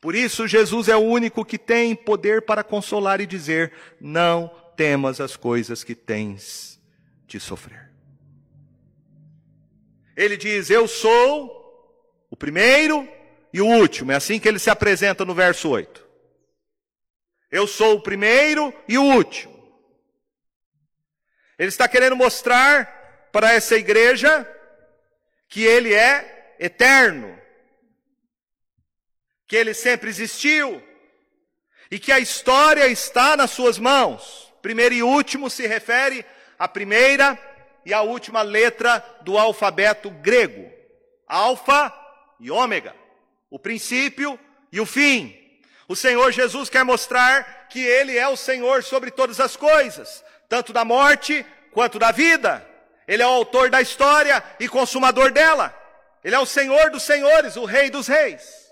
Por 0.00 0.14
isso, 0.14 0.46
Jesus 0.46 0.88
é 0.88 0.96
o 0.96 1.00
único 1.00 1.44
que 1.44 1.58
tem 1.58 1.94
poder 1.94 2.42
para 2.42 2.62
consolar 2.62 3.20
e 3.20 3.26
dizer: 3.26 3.72
Não 4.00 4.48
temas 4.76 5.20
as 5.20 5.36
coisas 5.36 5.82
que 5.82 5.94
tens 5.94 6.78
de 7.26 7.40
sofrer. 7.40 7.90
Ele 10.14 10.36
diz: 10.36 10.70
Eu 10.70 10.86
sou 10.86 11.56
o 12.30 12.36
primeiro 12.36 13.08
e 13.52 13.60
o 13.60 13.66
último. 13.66 14.12
É 14.12 14.16
assim 14.16 14.38
que 14.38 14.48
ele 14.48 14.58
se 14.58 14.70
apresenta 14.70 15.24
no 15.24 15.34
verso 15.34 15.68
8. 15.68 16.06
Eu 17.50 17.66
sou 17.66 17.96
o 17.96 18.02
primeiro 18.02 18.74
e 18.88 18.98
o 18.98 19.02
último. 19.02 19.54
Ele 21.58 21.68
está 21.68 21.88
querendo 21.88 22.16
mostrar 22.16 23.28
para 23.32 23.52
essa 23.52 23.76
igreja 23.76 24.46
que 25.48 25.64
ele 25.64 25.94
é 25.94 26.56
eterno, 26.58 27.38
que 29.46 29.56
ele 29.56 29.72
sempre 29.72 30.10
existiu 30.10 30.82
e 31.90 31.98
que 31.98 32.12
a 32.12 32.18
história 32.18 32.86
está 32.88 33.36
nas 33.36 33.52
suas 33.52 33.78
mãos. 33.78 34.52
Primeiro 34.60 34.94
e 34.94 35.02
último 35.02 35.48
se 35.48 35.66
refere 35.66 36.26
à 36.58 36.66
primeira 36.66 37.38
e 37.84 37.94
à 37.94 38.02
última 38.02 38.42
letra 38.42 38.98
do 39.22 39.38
alfabeto 39.38 40.10
grego: 40.10 40.70
Alfa 41.26 41.94
e 42.40 42.50
Ômega 42.50 43.05
o 43.50 43.58
princípio 43.58 44.38
e 44.72 44.80
o 44.80 44.86
fim. 44.86 45.36
O 45.88 45.94
Senhor 45.94 46.32
Jesus 46.32 46.68
quer 46.68 46.84
mostrar 46.84 47.68
que 47.68 47.80
Ele 47.80 48.16
é 48.16 48.28
o 48.28 48.36
Senhor 48.36 48.82
sobre 48.82 49.10
todas 49.10 49.40
as 49.40 49.56
coisas, 49.56 50.24
tanto 50.48 50.72
da 50.72 50.84
morte 50.84 51.44
quanto 51.72 51.98
da 51.98 52.10
vida. 52.10 52.66
Ele 53.06 53.22
é 53.22 53.26
o 53.26 53.30
autor 53.30 53.70
da 53.70 53.80
história 53.80 54.42
e 54.58 54.68
consumador 54.68 55.30
dela. 55.30 55.74
Ele 56.24 56.34
é 56.34 56.38
o 56.38 56.46
Senhor 56.46 56.90
dos 56.90 57.04
senhores, 57.04 57.56
o 57.56 57.64
Rei 57.64 57.88
dos 57.88 58.08
reis. 58.08 58.66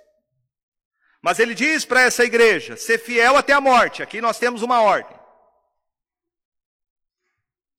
Mas 1.22 1.38
ele 1.38 1.54
diz 1.54 1.84
para 1.84 2.02
essa 2.02 2.24
igreja: 2.24 2.76
ser 2.76 2.98
fiel 2.98 3.36
até 3.36 3.52
a 3.52 3.60
morte. 3.60 4.02
Aqui 4.02 4.20
nós 4.20 4.38
temos 4.38 4.60
uma 4.60 4.82
ordem. 4.82 5.16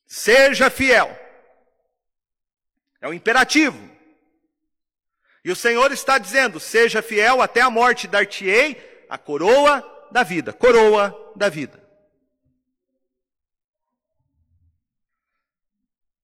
Seja 0.07 0.69
fiel. 0.69 1.15
É 3.01 3.07
um 3.07 3.13
imperativo. 3.13 3.94
E 5.45 5.51
o 5.51 5.55
Senhor 5.55 5.91
está 5.91 6.17
dizendo: 6.17 6.59
seja 6.59 7.03
fiel 7.03 7.39
até 7.39 7.61
a 7.61 7.69
morte, 7.69 8.07
dar-te-ei 8.07 9.05
a 9.07 9.15
coroa 9.15 10.07
da 10.11 10.23
vida. 10.23 10.51
Coroa 10.51 11.15
da 11.35 11.49
vida. 11.49 11.79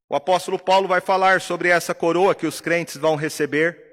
O 0.09 0.15
apóstolo 0.15 0.57
Paulo 0.57 0.87
vai 0.87 0.99
falar 0.99 1.39
sobre 1.39 1.69
essa 1.69 1.93
coroa 1.93 2.33
que 2.33 2.47
os 2.47 2.59
crentes 2.59 2.97
vão 2.97 3.15
receber. 3.15 3.89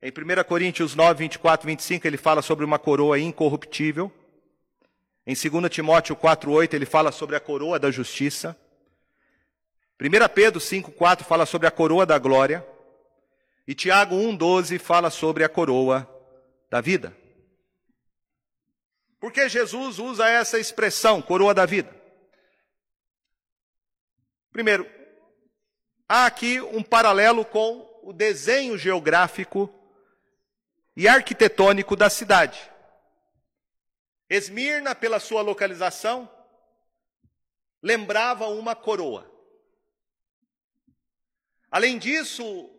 Em 0.00 0.10
1 0.10 0.44
Coríntios 0.44 0.94
9, 0.94 1.24
24 1.24 1.66
25, 1.66 2.06
ele 2.06 2.16
fala 2.16 2.40
sobre 2.40 2.64
uma 2.64 2.78
coroa 2.78 3.18
incorruptível. 3.18 4.12
Em 5.26 5.34
2 5.34 5.70
Timóteo 5.70 6.14
4, 6.14 6.52
8, 6.52 6.74
ele 6.74 6.86
fala 6.86 7.10
sobre 7.10 7.34
a 7.34 7.40
coroa 7.40 7.80
da 7.80 7.90
justiça. 7.90 8.56
1 10.00 10.28
Pedro 10.32 10.60
5, 10.60 10.92
4 10.92 11.26
fala 11.26 11.44
sobre 11.44 11.66
a 11.66 11.70
coroa 11.70 12.06
da 12.06 12.16
glória. 12.16 12.64
E 13.66 13.74
Tiago 13.74 14.16
1,12 14.16 14.78
fala 14.78 15.10
sobre 15.10 15.42
a 15.42 15.48
coroa 15.48 16.08
da 16.70 16.80
vida. 16.80 17.16
Por 19.18 19.32
que 19.32 19.48
Jesus 19.48 19.98
usa 19.98 20.28
essa 20.28 20.58
expressão, 20.58 21.22
coroa 21.22 21.54
da 21.54 21.64
vida? 21.64 21.94
Primeiro, 24.52 24.86
há 26.06 26.26
aqui 26.26 26.60
um 26.60 26.82
paralelo 26.82 27.44
com 27.44 27.90
o 28.02 28.12
desenho 28.12 28.76
geográfico 28.76 29.72
e 30.94 31.08
arquitetônico 31.08 31.96
da 31.96 32.10
cidade. 32.10 32.70
Esmirna, 34.28 34.94
pela 34.94 35.18
sua 35.18 35.40
localização, 35.40 36.30
lembrava 37.82 38.46
uma 38.48 38.76
coroa. 38.76 39.30
Além 41.70 41.98
disso, 41.98 42.70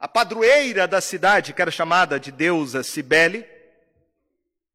a 0.00 0.08
padroeira 0.08 0.88
da 0.88 0.98
cidade, 0.98 1.52
que 1.52 1.60
era 1.60 1.70
chamada 1.70 2.18
de 2.18 2.32
deusa 2.32 2.82
Cibele, 2.82 3.46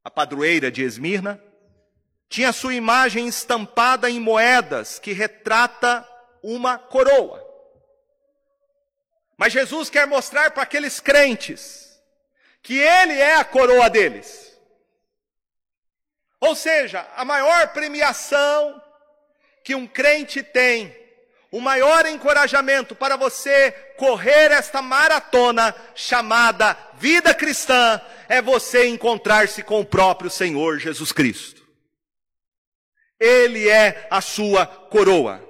a 0.03 0.11
padroeira 0.11 0.71
de 0.71 0.83
Esmirna, 0.83 1.41
tinha 2.29 2.53
sua 2.53 2.75
imagem 2.75 3.27
estampada 3.27 4.07
em 4.07 4.19
moedas 4.19 4.99
que 4.99 5.13
retrata 5.13 6.07
uma 6.43 6.77
coroa. 6.77 7.43
Mas 9.35 9.51
Jesus 9.51 9.89
quer 9.89 10.05
mostrar 10.05 10.51
para 10.51 10.61
aqueles 10.61 10.99
crentes 10.99 11.99
que 12.61 12.77
ele 12.77 13.13
é 13.13 13.35
a 13.35 13.43
coroa 13.43 13.89
deles. 13.89 14.55
Ou 16.39 16.55
seja, 16.55 17.07
a 17.15 17.25
maior 17.25 17.73
premiação 17.73 18.79
que 19.63 19.73
um 19.73 19.87
crente 19.87 20.43
tem 20.43 21.04
o 21.51 21.61
maior 21.61 22.05
encorajamento 22.05 22.95
para 22.95 23.15
você 23.15 23.71
correr 23.97 24.51
esta 24.51 24.81
maratona 24.81 25.75
chamada 25.93 26.77
vida 26.95 27.33
cristã 27.33 28.01
é 28.27 28.41
você 28.41 28.87
encontrar-se 28.87 29.63
com 29.63 29.79
o 29.79 29.85
próprio 29.85 30.29
Senhor 30.29 30.79
Jesus 30.79 31.11
Cristo. 31.11 31.65
Ele 33.19 33.69
é 33.69 34.07
a 34.09 34.21
sua 34.21 34.65
coroa. 34.65 35.41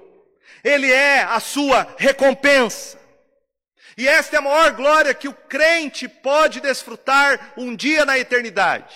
Ele 0.64 0.92
é 0.92 1.24
a 1.24 1.40
sua 1.40 1.96
recompensa. 1.98 3.00
E 3.98 4.08
esta 4.08 4.36
é 4.36 4.40
a 4.40 4.42
maior 4.42 4.74
glória 4.74 5.14
que 5.14 5.28
o 5.28 5.34
crente 5.34 6.08
pode 6.08 6.60
desfrutar 6.60 7.54
um 7.56 7.76
dia 7.76 8.06
na 8.06 8.20
eternidade. 8.20 8.96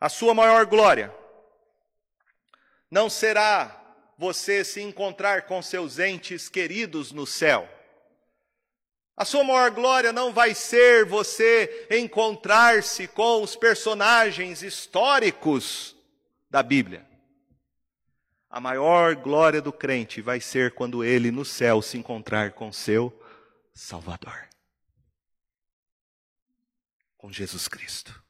A 0.00 0.08
sua 0.08 0.34
maior 0.34 0.66
glória 0.66 1.12
não 2.92 3.08
será 3.08 3.82
você 4.18 4.62
se 4.62 4.82
encontrar 4.82 5.46
com 5.46 5.62
seus 5.62 5.98
entes 5.98 6.50
queridos 6.50 7.10
no 7.10 7.26
céu. 7.26 7.66
A 9.16 9.24
sua 9.24 9.42
maior 9.42 9.70
glória 9.70 10.12
não 10.12 10.30
vai 10.30 10.54
ser 10.54 11.06
você 11.06 11.86
encontrar-se 11.90 13.08
com 13.08 13.42
os 13.42 13.56
personagens 13.56 14.62
históricos 14.62 15.96
da 16.50 16.62
Bíblia. 16.62 17.08
A 18.50 18.60
maior 18.60 19.16
glória 19.16 19.62
do 19.62 19.72
crente 19.72 20.20
vai 20.20 20.38
ser 20.38 20.74
quando 20.74 21.02
ele 21.02 21.30
no 21.30 21.46
céu 21.46 21.80
se 21.80 21.96
encontrar 21.96 22.52
com 22.52 22.70
seu 22.70 23.10
Salvador. 23.72 24.50
Com 27.16 27.32
Jesus 27.32 27.68
Cristo. 27.68 28.22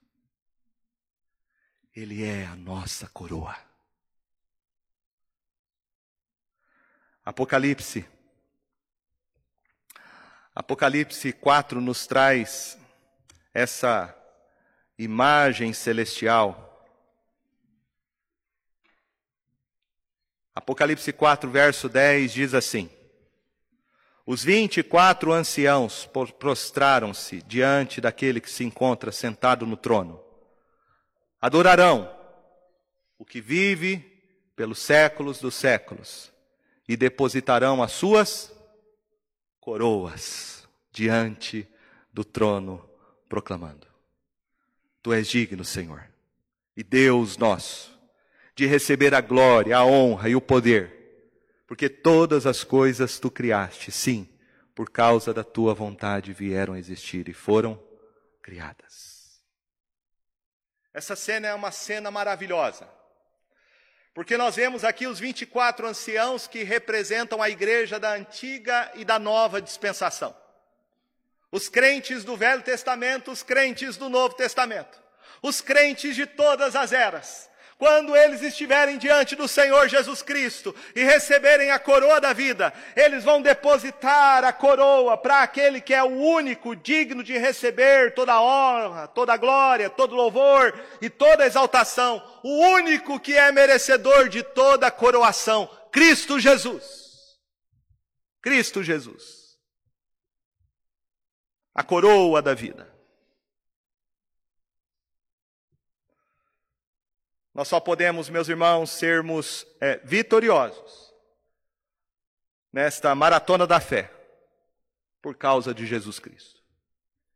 Ele 1.92 2.22
é 2.22 2.46
a 2.46 2.54
nossa 2.54 3.08
coroa. 3.08 3.71
Apocalipse. 7.24 8.04
Apocalipse 10.52 11.32
4 11.32 11.80
nos 11.80 12.04
traz 12.04 12.76
essa 13.54 14.12
imagem 14.98 15.72
celestial. 15.72 16.68
Apocalipse 20.52 21.12
4, 21.12 21.48
verso 21.48 21.88
10 21.88 22.32
diz 22.32 22.54
assim: 22.54 22.90
Os 24.26 24.42
vinte 24.42 24.78
e 24.78 24.82
quatro 24.82 25.32
anciãos 25.32 26.10
prostraram-se 26.40 27.40
diante 27.42 28.00
daquele 28.00 28.40
que 28.40 28.50
se 28.50 28.64
encontra 28.64 29.12
sentado 29.12 29.64
no 29.64 29.76
trono. 29.76 30.20
Adorarão 31.40 32.12
o 33.16 33.24
que 33.24 33.40
vive 33.40 33.98
pelos 34.56 34.80
séculos 34.80 35.38
dos 35.38 35.54
séculos 35.54 36.31
e 36.92 36.96
depositarão 36.96 37.82
as 37.82 37.92
suas 37.92 38.54
coroas 39.58 40.68
diante 40.92 41.66
do 42.12 42.22
trono, 42.22 42.86
proclamando: 43.30 43.86
Tu 45.02 45.10
és 45.14 45.26
digno, 45.26 45.64
Senhor, 45.64 46.06
e 46.76 46.84
Deus 46.84 47.38
nosso, 47.38 47.98
de 48.54 48.66
receber 48.66 49.14
a 49.14 49.22
glória, 49.22 49.78
a 49.78 49.86
honra 49.86 50.28
e 50.28 50.36
o 50.36 50.40
poder, 50.40 51.32
porque 51.66 51.88
todas 51.88 52.44
as 52.44 52.62
coisas 52.62 53.18
tu 53.18 53.30
criaste, 53.30 53.90
sim, 53.90 54.28
por 54.74 54.90
causa 54.90 55.32
da 55.32 55.42
tua 55.42 55.72
vontade 55.72 56.34
vieram 56.34 56.74
a 56.74 56.78
existir 56.78 57.26
e 57.26 57.32
foram 57.32 57.82
criadas. 58.42 59.42
Essa 60.92 61.16
cena 61.16 61.48
é 61.48 61.54
uma 61.54 61.70
cena 61.70 62.10
maravilhosa. 62.10 62.86
Porque 64.14 64.36
nós 64.36 64.56
vemos 64.56 64.84
aqui 64.84 65.06
os 65.06 65.18
24 65.18 65.86
anciãos 65.86 66.46
que 66.46 66.62
representam 66.62 67.42
a 67.42 67.48
igreja 67.48 67.98
da 67.98 68.12
antiga 68.12 68.90
e 68.94 69.04
da 69.04 69.18
nova 69.18 69.60
dispensação. 69.60 70.36
Os 71.50 71.68
crentes 71.68 72.24
do 72.24 72.36
Velho 72.36 72.62
Testamento, 72.62 73.30
os 73.30 73.42
crentes 73.42 73.96
do 73.96 74.08
Novo 74.08 74.34
Testamento, 74.34 75.00
os 75.42 75.60
crentes 75.60 76.14
de 76.14 76.26
todas 76.26 76.76
as 76.76 76.92
eras, 76.92 77.50
quando 77.82 78.16
eles 78.16 78.42
estiverem 78.42 78.96
diante 78.96 79.34
do 79.34 79.48
Senhor 79.48 79.88
Jesus 79.88 80.22
Cristo 80.22 80.72
e 80.94 81.02
receberem 81.02 81.72
a 81.72 81.80
coroa 81.80 82.20
da 82.20 82.32
vida, 82.32 82.72
eles 82.94 83.24
vão 83.24 83.42
depositar 83.42 84.44
a 84.44 84.52
coroa 84.52 85.16
para 85.16 85.42
aquele 85.42 85.80
que 85.80 85.92
é 85.92 86.00
o 86.00 86.06
único 86.06 86.76
digno 86.76 87.24
de 87.24 87.36
receber 87.36 88.14
toda 88.14 88.34
a 88.34 88.40
honra, 88.40 89.08
toda 89.08 89.32
a 89.32 89.36
glória, 89.36 89.90
todo 89.90 90.14
louvor 90.14 90.80
e 91.00 91.10
toda 91.10 91.44
exaltação, 91.44 92.22
o 92.44 92.56
único 92.68 93.18
que 93.18 93.36
é 93.36 93.50
merecedor 93.50 94.28
de 94.28 94.44
toda 94.44 94.86
a 94.86 94.90
coroação, 94.92 95.68
Cristo 95.90 96.38
Jesus. 96.38 97.36
Cristo 98.40 98.80
Jesus. 98.80 99.58
A 101.74 101.82
coroa 101.82 102.40
da 102.40 102.54
vida. 102.54 102.91
Nós 107.54 107.68
só 107.68 107.78
podemos, 107.78 108.30
meus 108.30 108.48
irmãos, 108.48 108.90
sermos 108.90 109.66
é, 109.80 110.00
vitoriosos 110.04 111.12
nesta 112.72 113.14
maratona 113.14 113.66
da 113.66 113.78
fé 113.78 114.10
por 115.20 115.36
causa 115.36 115.74
de 115.74 115.86
Jesus 115.86 116.18
Cristo. 116.18 116.62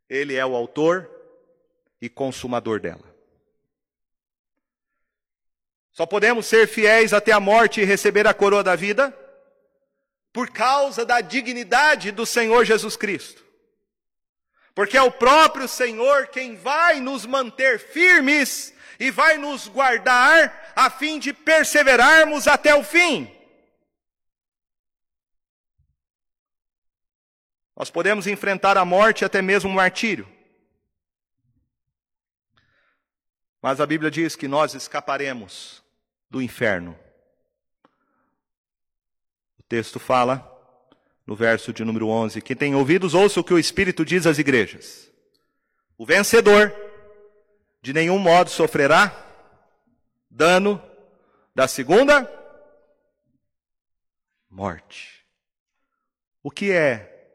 Ele 0.09 0.35
é 0.35 0.47
o 0.47 0.57
autor 0.57 1.11
e 2.01 2.09
consumador 2.09 2.81
dela. 2.81 3.15
Só 5.93 6.07
podemos 6.07 6.47
ser 6.47 6.67
fiéis 6.67 7.13
até 7.13 7.33
a 7.33 7.41
morte 7.41 7.81
e 7.81 7.85
receber 7.85 8.27
a 8.27 8.35
coroa 8.35 8.63
da 8.63 8.77
vida 8.77 9.17
por 10.33 10.51
causa 10.51 11.05
da 11.05 11.21
dignidade 11.21 12.11
do 12.11 12.27
Senhor 12.27 12.65
Jesus 12.65 12.97
Cristo. 12.97 13.45
Porque 14.75 14.97
é 14.97 15.03
o 15.03 15.11
próprio 15.11 15.67
Senhor 15.67 16.27
quem 16.29 16.55
vai 16.55 17.01
nos 17.01 17.25
manter 17.25 17.79
firmes 17.79 18.75
e 18.99 19.11
vai 19.11 19.37
nos 19.37 19.69
guardar 19.69 20.73
a 20.75 20.91
fim 20.91 21.19
de 21.19 21.33
perseverarmos 21.33 22.47
até 22.47 22.75
o 22.75 22.83
fim. 22.83 23.31
Nós 27.77 27.91
podemos 27.91 28.27
enfrentar 28.27 28.79
a 28.79 28.85
morte 28.85 29.25
até 29.25 29.43
mesmo 29.43 29.69
o 29.69 29.75
martírio. 29.75 30.27
Mas 33.61 33.81
a 33.81 33.87
Bíblia 33.87 34.11
diz 34.11 34.35
que 34.35 34.49
nós 34.49 34.75
escaparemos 34.75 35.83
do 36.31 36.41
inferno. 36.41 36.99
O 39.59 39.63
texto 39.69 39.99
fala, 39.99 40.53
no 41.27 41.35
verso 41.35 41.73
de 41.73 41.85
número 41.85 42.09
11: 42.09 42.41
Quem 42.41 42.57
tem 42.57 42.75
ouvidos, 42.75 43.13
ouça 43.13 43.41
o 43.41 43.45
que 43.45 43.53
o 43.53 43.59
Espírito 43.59 44.05
diz 44.05 44.27
às 44.27 44.39
igrejas. 44.39 45.11
O 45.99 46.07
vencedor 46.07 46.73
de 47.81 47.93
nenhum 47.93 48.19
modo 48.19 48.51
sofrerá 48.51 49.15
dano 50.31 50.83
da 51.55 51.67
segunda 51.67 52.31
morte. 54.51 55.27
O 56.43 56.51
que 56.51 56.73
é 56.73 57.31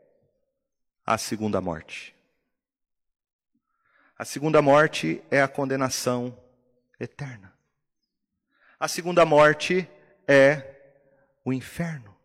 a 1.06 1.18
segunda 1.18 1.60
morte? 1.60 2.16
A 4.18 4.24
segunda 4.24 4.62
morte 4.62 5.22
é 5.32 5.42
a 5.42 5.48
condenação 5.48 6.38
eterna. 7.00 7.52
A 8.80 8.88
segunda 8.88 9.26
morte 9.26 9.90
é 10.28 10.76
o 11.44 11.52
inferno. 11.52 12.16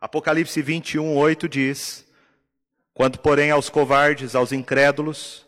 Apocalipse 0.00 0.62
21, 0.62 1.16
8 1.16 1.48
diz: 1.48 2.06
Quanto, 2.94 3.18
porém, 3.18 3.50
aos 3.50 3.68
covardes, 3.68 4.34
aos 4.34 4.52
incrédulos, 4.52 5.46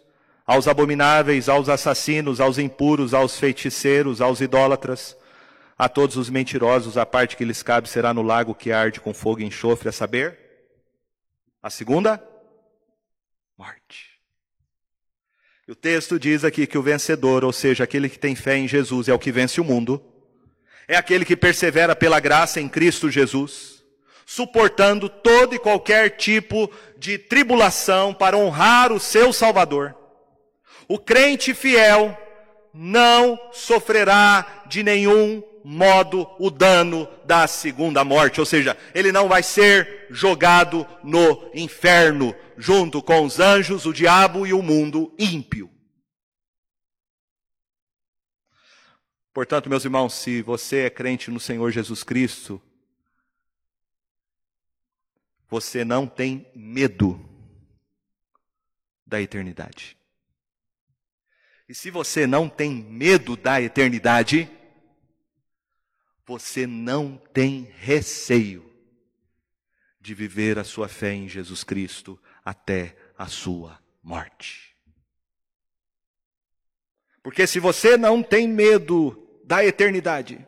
aos 0.53 0.69
abomináveis, 0.69 1.49
aos 1.49 1.71
assassinos, 1.71 2.39
aos 2.39 2.59
impuros, 2.59 3.15
aos 3.15 3.39
feiticeiros, 3.39 4.21
aos 4.21 4.43
idólatras, 4.43 5.17
a 5.79 5.89
todos 5.89 6.19
os 6.19 6.29
mentirosos, 6.29 6.99
a 6.99 7.07
parte 7.07 7.39
que 7.39 7.45
lhes 7.45 7.63
cabe 7.63 7.89
será 7.89 8.13
no 8.13 8.21
lago 8.21 8.55
que 8.55 8.71
arde 8.71 9.01
com 9.01 9.15
fogo 9.15 9.41
e 9.41 9.45
enxofre, 9.47 9.89
a 9.89 9.93
saber, 9.93 10.39
a 11.63 11.71
segunda? 11.71 12.23
Morte. 13.57 14.21
E 15.67 15.73
o 15.73 15.75
texto 15.75 16.19
diz 16.19 16.45
aqui 16.45 16.67
que 16.67 16.77
o 16.77 16.83
vencedor, 16.83 17.45
ou 17.45 17.53
seja, 17.53 17.85
aquele 17.85 18.11
que 18.11 18.19
tem 18.19 18.35
fé 18.35 18.59
em 18.59 18.69
Jesus, 18.69 19.09
é 19.09 19.15
o 19.15 19.19
que 19.19 19.33
vence 19.33 19.59
o 19.59 19.65
mundo, 19.65 20.05
é 20.87 20.97
aquele 20.97 21.25
que 21.25 21.35
persevera 21.35 21.97
pela 21.97 22.21
graça 22.21 22.61
em 22.61 22.69
Cristo 22.69 23.11
Jesus, 23.11 23.83
suportando 24.27 25.09
todo 25.09 25.55
e 25.55 25.59
qualquer 25.59 26.11
tipo 26.11 26.71
de 26.99 27.17
tribulação 27.17 28.13
para 28.13 28.37
honrar 28.37 28.93
o 28.93 29.01
seu 29.01 29.33
Salvador 29.33 30.02
o 30.93 30.99
crente 30.99 31.55
fiel 31.55 32.15
não 32.71 33.41
sofrerá 33.51 34.63
de 34.67 34.83
nenhum 34.83 35.43
modo 35.65 36.29
o 36.39 36.51
dano 36.51 37.09
da 37.25 37.47
segunda 37.47 38.05
morte, 38.05 38.41
ou 38.41 38.45
seja, 38.45 38.77
ele 38.95 39.11
não 39.11 39.27
vai 39.27 39.43
ser 39.43 40.07
jogado 40.11 40.87
no 41.03 41.51
inferno 41.55 42.37
junto 42.59 43.03
com 43.03 43.25
os 43.25 43.41
anjos, 43.41 43.87
o 43.87 43.93
diabo 43.93 44.47
e 44.47 44.53
o 44.53 44.61
mundo 44.61 45.15
ímpio. 45.19 45.71
Portanto, 49.33 49.71
meus 49.71 49.87
irmãos, 49.87 50.13
se 50.13 50.43
você 50.43 50.81
é 50.81 50.91
crente 50.91 51.31
no 51.31 51.41
Senhor 51.41 51.71
Jesus 51.71 52.03
Cristo, 52.03 52.61
você 55.49 55.87
não 55.87 56.07
tem 56.07 56.47
medo 56.55 57.19
da 59.07 59.23
eternidade. 59.23 60.02
E 61.73 61.75
se 61.75 61.91
você 61.91 62.27
não 62.27 62.51
tem 62.51 62.71
medo 62.71 63.35
da 63.35 63.59
eternidade, 63.59 64.47
você 66.27 66.67
não 66.67 67.17
tem 67.33 67.63
receio 67.79 68.71
de 69.99 70.13
viver 70.13 70.59
a 70.59 70.65
sua 70.65 70.87
fé 70.87 71.15
em 71.15 71.27
Jesus 71.27 71.65
Cristo 71.65 72.21
até 72.45 72.95
a 73.17 73.27
sua 73.27 73.83
morte. 74.03 74.77
Porque 77.23 77.47
se 77.47 77.59
você 77.59 77.97
não 77.97 78.23
tem 78.23 78.47
medo 78.47 79.41
da 79.43 79.65
eternidade, 79.65 80.47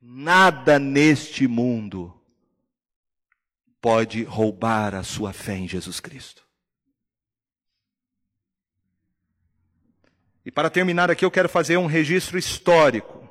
nada 0.00 0.78
neste 0.78 1.46
mundo 1.46 2.18
pode 3.82 4.22
roubar 4.22 4.94
a 4.94 5.02
sua 5.02 5.34
fé 5.34 5.58
em 5.58 5.68
Jesus 5.68 6.00
Cristo. 6.00 6.45
E 10.46 10.50
para 10.52 10.70
terminar 10.70 11.10
aqui, 11.10 11.24
eu 11.24 11.30
quero 11.30 11.48
fazer 11.48 11.76
um 11.76 11.86
registro 11.86 12.38
histórico 12.38 13.28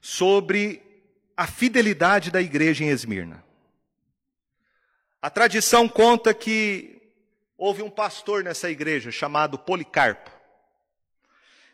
sobre 0.00 0.80
a 1.36 1.46
fidelidade 1.46 2.30
da 2.30 2.40
igreja 2.40 2.82
em 2.82 2.88
Esmirna. 2.88 3.44
A 5.20 5.28
tradição 5.28 5.86
conta 5.86 6.32
que 6.32 7.12
houve 7.58 7.82
um 7.82 7.90
pastor 7.90 8.42
nessa 8.42 8.70
igreja 8.70 9.10
chamado 9.10 9.58
Policarpo. 9.58 10.30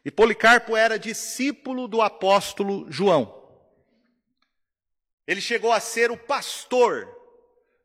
E 0.04 0.10
Policarpo 0.10 0.76
era 0.76 0.98
discípulo 0.98 1.86
do 1.86 2.02
apóstolo 2.02 2.90
João. 2.90 3.40
Ele 5.28 5.40
chegou 5.40 5.70
a 5.70 5.78
ser 5.78 6.10
o 6.10 6.16
pastor 6.16 7.08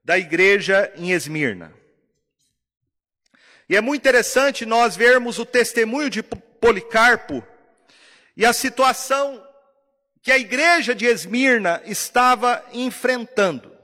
da 0.04 0.18
igreja 0.18 0.92
em 0.96 1.12
Esmirna. 1.12 1.85
E 3.68 3.76
é 3.76 3.82
muito 3.82 4.02
interessante 4.02 4.66
nós 4.66 4.96
vermos 4.96 5.40
o 5.40 5.46
testemunho 5.46 6.10
de 6.10 6.22
Policarpo 6.22 7.44
e 8.38 8.46
a 8.46 8.54
situação 8.54 9.46
que 10.22 10.32
a 10.32 10.38
igreja 10.38 10.94
de 10.94 11.06
Esmirna 11.06 11.82
estava 11.86 12.64
enfrentando. 12.74 13.76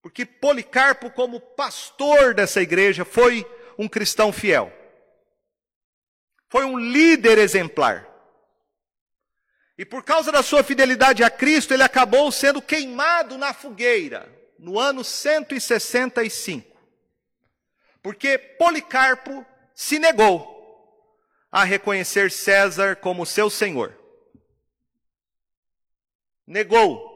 Porque 0.00 0.24
Policarpo, 0.24 1.10
como 1.10 1.40
pastor 1.40 2.34
dessa 2.34 2.60
igreja, 2.60 3.04
foi 3.04 3.46
um 3.78 3.88
cristão 3.88 4.32
fiel. 4.32 4.72
Foi 6.48 6.64
um 6.64 6.78
líder 6.78 7.38
exemplar. 7.38 8.08
E 9.78 9.84
por 9.84 10.04
causa 10.04 10.30
da 10.30 10.42
sua 10.42 10.62
fidelidade 10.62 11.24
a 11.24 11.30
Cristo, 11.30 11.72
ele 11.72 11.82
acabou 11.82 12.30
sendo 12.30 12.60
queimado 12.60 13.38
na 13.38 13.54
fogueira, 13.54 14.28
no 14.58 14.78
ano 14.78 15.02
165. 15.02 16.71
Porque 18.02 18.36
Policarpo 18.36 19.46
se 19.74 19.98
negou 19.98 20.50
a 21.50 21.64
reconhecer 21.64 22.30
César 22.30 22.96
como 22.96 23.24
seu 23.24 23.48
senhor. 23.48 23.96
Negou 26.46 27.10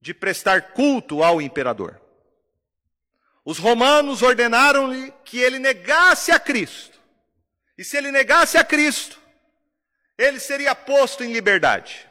de 0.00 0.12
prestar 0.12 0.72
culto 0.72 1.22
ao 1.22 1.40
imperador. 1.40 2.00
Os 3.44 3.58
romanos 3.58 4.22
ordenaram-lhe 4.22 5.12
que 5.24 5.38
ele 5.38 5.58
negasse 5.58 6.32
a 6.32 6.40
Cristo. 6.40 6.98
E 7.76 7.84
se 7.84 7.96
ele 7.96 8.10
negasse 8.10 8.58
a 8.58 8.64
Cristo, 8.64 9.20
ele 10.18 10.40
seria 10.40 10.74
posto 10.74 11.22
em 11.22 11.32
liberdade. 11.32 12.08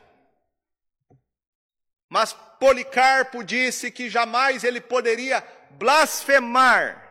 Mas 2.07 2.33
Policarpo 2.59 3.43
disse 3.43 3.91
que 3.91 4.09
jamais 4.09 4.63
ele 4.63 4.81
poderia 4.81 5.45
blasfemar 5.71 7.08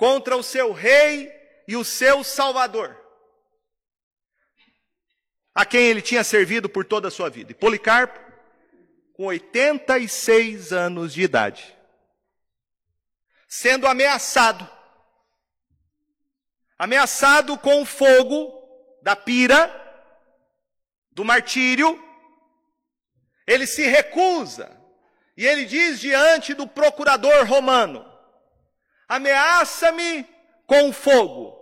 contra 0.00 0.34
o 0.34 0.42
seu 0.42 0.72
rei 0.72 1.30
e 1.68 1.76
o 1.76 1.84
seu 1.84 2.24
salvador, 2.24 2.98
a 5.54 5.66
quem 5.66 5.88
ele 5.88 6.00
tinha 6.00 6.24
servido 6.24 6.70
por 6.70 6.86
toda 6.86 7.08
a 7.08 7.10
sua 7.10 7.28
vida. 7.28 7.52
E 7.52 7.54
Policarpo, 7.54 8.18
com 9.12 9.26
86 9.26 10.72
anos 10.72 11.12
de 11.12 11.20
idade, 11.20 11.76
sendo 13.46 13.86
ameaçado, 13.86 14.66
ameaçado 16.78 17.58
com 17.58 17.82
o 17.82 17.84
fogo 17.84 18.50
da 19.02 19.14
pira, 19.14 19.68
do 21.10 21.26
martírio, 21.26 22.02
ele 23.46 23.66
se 23.66 23.82
recusa 23.82 24.80
e 25.36 25.46
ele 25.46 25.66
diz 25.66 26.00
diante 26.00 26.54
do 26.54 26.66
procurador 26.66 27.46
romano: 27.46 28.09
ameaça-me 29.10 30.24
com 30.68 30.92
fogo, 30.92 31.58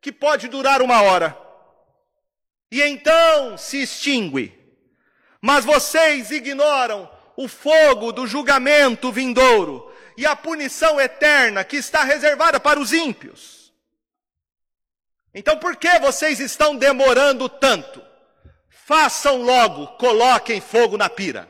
que 0.00 0.12
pode 0.12 0.46
durar 0.46 0.80
uma 0.80 1.02
hora, 1.02 1.36
e 2.70 2.80
então 2.80 3.58
se 3.58 3.82
extingue. 3.82 4.56
Mas 5.42 5.64
vocês 5.64 6.30
ignoram 6.30 7.10
o 7.36 7.48
fogo 7.48 8.12
do 8.12 8.28
julgamento 8.28 9.10
vindouro 9.10 9.92
e 10.16 10.24
a 10.24 10.36
punição 10.36 11.00
eterna 11.00 11.64
que 11.64 11.76
está 11.76 12.04
reservada 12.04 12.60
para 12.60 12.78
os 12.78 12.92
ímpios. 12.92 13.72
Então 15.34 15.58
por 15.58 15.74
que 15.76 15.98
vocês 15.98 16.38
estão 16.38 16.76
demorando 16.76 17.48
tanto? 17.48 18.00
Façam 18.68 19.42
logo, 19.42 19.88
coloquem 19.98 20.60
fogo 20.60 20.96
na 20.96 21.08
pira. 21.08 21.48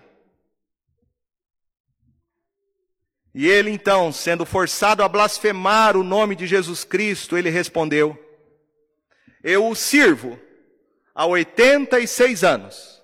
E 3.35 3.47
ele 3.47 3.70
então, 3.70 4.11
sendo 4.12 4.47
forçado 4.47 5.03
a 5.03 5.09
blasfemar 5.09 5.97
o 5.97 6.03
nome 6.03 6.35
de 6.35 6.47
Jesus 6.47 6.85
Cristo, 6.85 7.37
ele 7.37 7.51
respondeu: 7.51 8.18
Eu 9.43 9.68
o 9.68 9.74
sirvo 9.74 10.39
há 11.14 11.26
86 11.26 12.43
anos, 12.43 13.03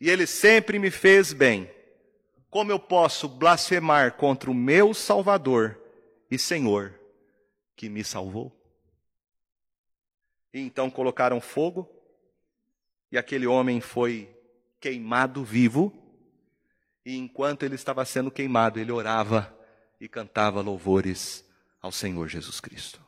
e 0.00 0.10
ele 0.10 0.26
sempre 0.26 0.78
me 0.78 0.90
fez 0.90 1.32
bem. 1.32 1.70
Como 2.50 2.72
eu 2.72 2.78
posso 2.78 3.28
blasfemar 3.28 4.14
contra 4.14 4.50
o 4.50 4.54
meu 4.54 4.94
Salvador 4.94 5.78
e 6.30 6.38
Senhor 6.38 6.98
que 7.76 7.88
me 7.88 8.02
salvou? 8.02 8.52
E 10.52 10.60
então 10.60 10.90
colocaram 10.90 11.40
fogo, 11.40 11.88
e 13.12 13.18
aquele 13.18 13.46
homem 13.46 13.80
foi 13.80 14.28
queimado 14.80 15.44
vivo, 15.44 15.92
e 17.08 17.16
enquanto 17.16 17.62
ele 17.62 17.74
estava 17.74 18.04
sendo 18.04 18.30
queimado, 18.30 18.78
ele 18.78 18.92
orava 18.92 19.58
e 19.98 20.06
cantava 20.06 20.60
louvores 20.60 21.42
ao 21.80 21.90
Senhor 21.90 22.28
Jesus 22.28 22.60
Cristo. 22.60 23.02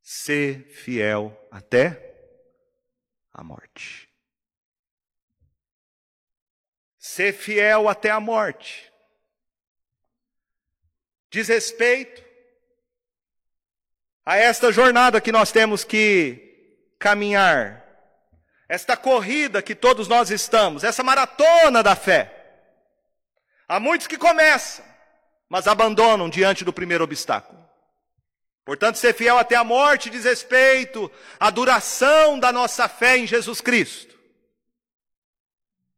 Ser 0.00 0.68
fiel 0.68 1.36
até 1.50 2.14
a 3.32 3.42
morte. 3.42 4.08
Ser 6.96 7.32
fiel 7.32 7.88
até 7.88 8.10
a 8.12 8.20
morte. 8.20 8.92
Diz 11.28 11.48
respeito 11.48 12.24
a 14.24 14.36
esta 14.36 14.70
jornada 14.70 15.20
que 15.20 15.32
nós 15.32 15.50
temos 15.50 15.82
que 15.82 16.86
caminhar, 17.00 17.79
esta 18.70 18.96
corrida 18.96 19.60
que 19.60 19.74
todos 19.74 20.06
nós 20.06 20.30
estamos, 20.30 20.84
essa 20.84 21.02
maratona 21.02 21.82
da 21.82 21.96
fé. 21.96 22.32
Há 23.66 23.80
muitos 23.80 24.06
que 24.06 24.16
começam, 24.16 24.84
mas 25.48 25.66
abandonam 25.66 26.30
diante 26.30 26.64
do 26.64 26.72
primeiro 26.72 27.02
obstáculo. 27.02 27.58
Portanto, 28.64 28.94
ser 28.94 29.12
fiel 29.12 29.36
até 29.36 29.56
a 29.56 29.64
morte 29.64 30.08
diz 30.08 30.24
respeito 30.24 31.10
à 31.40 31.50
duração 31.50 32.38
da 32.38 32.52
nossa 32.52 32.88
fé 32.88 33.18
em 33.18 33.26
Jesus 33.26 33.60
Cristo. 33.60 34.16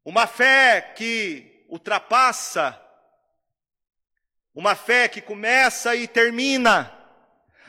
Uma 0.03 0.27
fé 0.27 0.81
que 0.97 1.67
ultrapassa, 1.69 2.81
uma 4.55 4.75
fé 4.75 5.09
que 5.09 5.21
começa 5.21 5.95
e 5.95 6.09
termina 6.09 6.99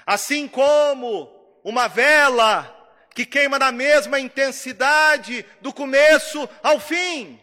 Assim 0.05 0.47
como 0.47 1.29
uma 1.63 1.87
vela 1.87 2.82
que 3.13 3.25
queima 3.25 3.59
na 3.59 3.71
mesma 3.71 4.19
intensidade 4.19 5.45
do 5.61 5.73
começo 5.73 6.49
ao 6.61 6.79
fim. 6.79 7.39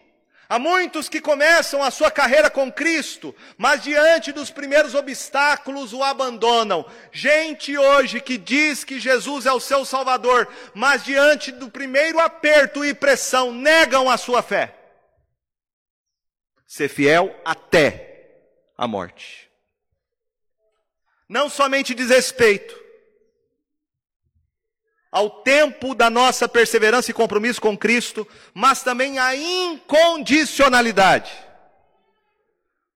Há 0.48 0.58
muitos 0.58 1.08
que 1.08 1.20
começam 1.20 1.80
a 1.80 1.92
sua 1.92 2.10
carreira 2.10 2.50
com 2.50 2.72
Cristo, 2.72 3.34
mas 3.56 3.82
diante 3.82 4.32
dos 4.32 4.50
primeiros 4.50 4.96
obstáculos 4.96 5.92
o 5.92 6.02
abandonam. 6.02 6.84
Gente 7.12 7.78
hoje 7.78 8.20
que 8.20 8.36
diz 8.36 8.82
que 8.82 8.98
Jesus 8.98 9.46
é 9.46 9.52
o 9.52 9.60
seu 9.60 9.84
Salvador, 9.84 10.48
mas 10.74 11.04
diante 11.04 11.52
do 11.52 11.70
primeiro 11.70 12.18
aperto 12.18 12.84
e 12.84 12.92
pressão 12.92 13.52
negam 13.52 14.10
a 14.10 14.16
sua 14.16 14.42
fé. 14.42 14.74
Ser 16.66 16.88
fiel 16.88 17.34
até 17.44 18.40
a 18.76 18.88
morte 18.88 19.50
não 21.30 21.48
somente 21.48 21.94
diz 21.94 22.10
respeito 22.10 22.76
ao 25.10 25.42
tempo 25.42 25.94
da 25.94 26.08
nossa 26.08 26.48
perseverança 26.48 27.10
e 27.10 27.14
compromisso 27.14 27.60
com 27.60 27.76
Cristo, 27.76 28.26
mas 28.54 28.82
também 28.82 29.18
a 29.18 29.34
incondicionalidade 29.34 31.32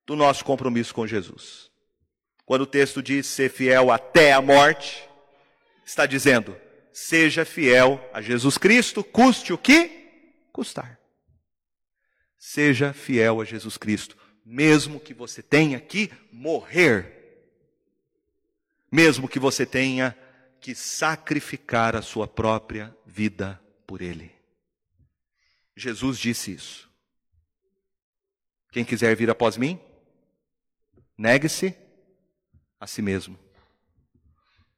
do 0.06 0.14
nosso 0.14 0.44
compromisso 0.44 0.94
com 0.94 1.06
Jesus. 1.06 1.70
Quando 2.44 2.62
o 2.62 2.66
texto 2.66 3.02
diz 3.02 3.26
ser 3.26 3.50
fiel 3.50 3.90
até 3.90 4.32
a 4.32 4.40
morte, 4.40 5.08
está 5.84 6.06
dizendo, 6.06 6.56
seja 6.92 7.44
fiel 7.44 8.00
a 8.12 8.20
Jesus 8.20 8.56
Cristo, 8.58 9.02
custe 9.02 9.52
o 9.52 9.58
que 9.58 10.46
custar. 10.52 11.00
Seja 12.38 12.92
fiel 12.92 13.40
a 13.40 13.44
Jesus 13.44 13.76
Cristo, 13.76 14.16
mesmo 14.44 15.00
que 15.00 15.14
você 15.14 15.42
tenha 15.42 15.80
que 15.80 16.12
morrer 16.30 17.14
mesmo 18.94 19.28
que 19.28 19.40
você 19.40 19.66
tenha 19.66 20.16
que 20.64 20.74
sacrificar 20.74 21.94
a 21.94 22.00
sua 22.00 22.26
própria 22.26 22.96
vida 23.04 23.62
por 23.86 24.00
ele. 24.00 24.34
Jesus 25.76 26.18
disse 26.18 26.54
isso. 26.54 26.90
Quem 28.72 28.82
quiser 28.82 29.14
vir 29.14 29.28
após 29.28 29.58
mim, 29.58 29.78
negue-se 31.18 31.76
a 32.80 32.86
si 32.86 33.02
mesmo. 33.02 33.38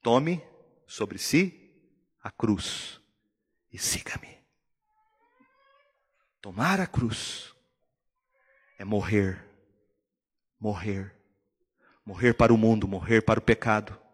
Tome 0.03 0.43
sobre 0.89 1.19
si 1.19 1.73
a 2.21 2.33
cruz 2.33 3.01
e 3.73 3.79
siga-me. 3.79 4.39
Tomar 6.41 6.81
a 6.81 6.87
cruz 6.89 7.55
é 8.77 8.85
morrer, 8.85 9.41
morrer, 10.59 11.15
morrer 12.05 12.35
para 12.35 12.53
o 12.53 12.59
mundo, 12.59 12.89
morrer 12.89 13.23
para 13.23 13.39
o 13.39 13.43
pecado 13.43 14.05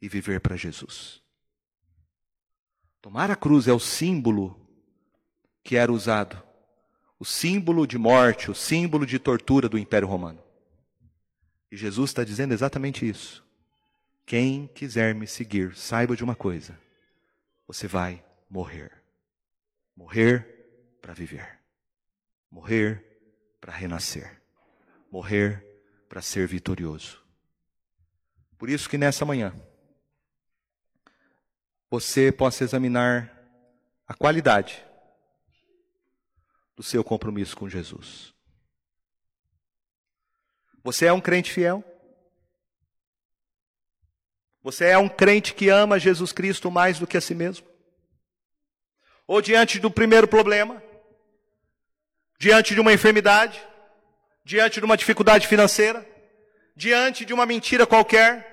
e 0.00 0.08
viver 0.08 0.40
para 0.40 0.56
Jesus. 0.56 1.22
Tomar 3.00 3.30
a 3.30 3.36
cruz 3.36 3.66
é 3.66 3.72
o 3.72 3.80
símbolo 3.80 4.60
que 5.62 5.76
era 5.76 5.92
usado, 5.92 6.42
o 7.18 7.24
símbolo 7.24 7.86
de 7.86 7.98
morte, 7.98 8.50
o 8.50 8.54
símbolo 8.54 9.06
de 9.06 9.18
tortura 9.18 9.68
do 9.68 9.78
Império 9.78 10.08
Romano. 10.08 10.42
E 11.70 11.76
Jesus 11.76 12.10
está 12.10 12.24
dizendo 12.24 12.52
exatamente 12.52 13.08
isso. 13.08 13.44
Quem 14.26 14.66
quiser 14.68 15.14
me 15.14 15.26
seguir, 15.26 15.76
saiba 15.76 16.16
de 16.16 16.24
uma 16.24 16.34
coisa: 16.34 16.78
você 17.66 17.86
vai 17.86 18.24
morrer. 18.48 18.92
Morrer 19.96 20.98
para 21.00 21.12
viver. 21.12 21.58
Morrer 22.50 23.04
para 23.60 23.72
renascer. 23.72 24.40
Morrer 25.10 25.64
para 26.08 26.22
ser 26.22 26.46
vitorioso. 26.46 27.22
Por 28.58 28.68
isso 28.68 28.88
que 28.88 28.98
nessa 28.98 29.24
manhã, 29.24 29.54
você 31.90 32.30
possa 32.30 32.62
examinar 32.62 33.36
a 34.06 34.14
qualidade 34.14 34.84
do 36.76 36.82
seu 36.84 37.02
compromisso 37.02 37.56
com 37.56 37.68
Jesus. 37.68 38.32
Você 40.84 41.06
é 41.06 41.12
um 41.12 41.20
crente 41.20 41.52
fiel? 41.52 41.84
Você 44.62 44.86
é 44.86 44.96
um 44.96 45.08
crente 45.08 45.52
que 45.52 45.68
ama 45.68 45.98
Jesus 45.98 46.32
Cristo 46.32 46.70
mais 46.70 46.98
do 46.98 47.06
que 47.06 47.16
a 47.16 47.20
si 47.20 47.34
mesmo? 47.34 47.66
Ou 49.26 49.42
diante 49.42 49.78
do 49.80 49.90
primeiro 49.90 50.28
problema, 50.28 50.82
diante 52.38 52.74
de 52.74 52.80
uma 52.80 52.92
enfermidade, 52.92 53.60
diante 54.44 54.78
de 54.78 54.84
uma 54.84 54.96
dificuldade 54.96 55.46
financeira, 55.46 56.06
diante 56.76 57.24
de 57.24 57.34
uma 57.34 57.46
mentira 57.46 57.86
qualquer, 57.86 58.46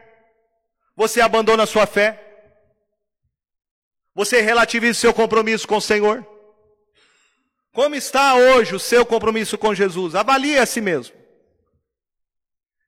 você 0.95 1.21
abandona 1.21 1.63
a 1.63 1.67
sua 1.67 1.85
fé? 1.85 2.26
Você 4.17 4.41
relativiza 4.41 4.99
seu 4.99 5.13
compromisso 5.13 5.67
com 5.67 5.77
o 5.77 5.81
Senhor? 5.81 6.25
Como 7.71 7.93
está 7.93 8.33
hoje 8.33 8.73
o 8.73 8.79
seu 8.79 9.05
compromisso 9.05 9.59
com 9.59 9.75
Jesus? 9.75 10.15
Avalie 10.15 10.57
a 10.57 10.65
si 10.65 10.81
mesmo. 10.81 11.15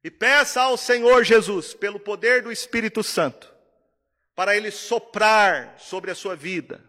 E 0.04 0.10
peça 0.10 0.60
ao 0.64 0.76
Senhor 0.76 1.24
Jesus, 1.24 1.76
pelo 1.76 2.00
poder 2.00 2.42
do 2.42 2.52
Espírito 2.52 3.04
Santo, 3.04 3.54
para 4.34 4.58
Ele 4.58 4.72
soprar 4.72 5.76
sobre 5.78 6.10
a 6.10 6.16
sua 6.16 6.36
vida. 6.36 6.84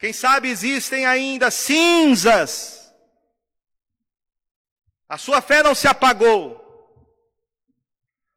Quem 0.00 0.12
sabe 0.12 0.48
existem 0.48 1.06
ainda 1.06 1.48
cinzas. 1.48 2.92
A 5.08 5.16
sua 5.16 5.40
fé 5.40 5.62
não 5.62 5.76
se 5.76 5.86
apagou. 5.86 6.60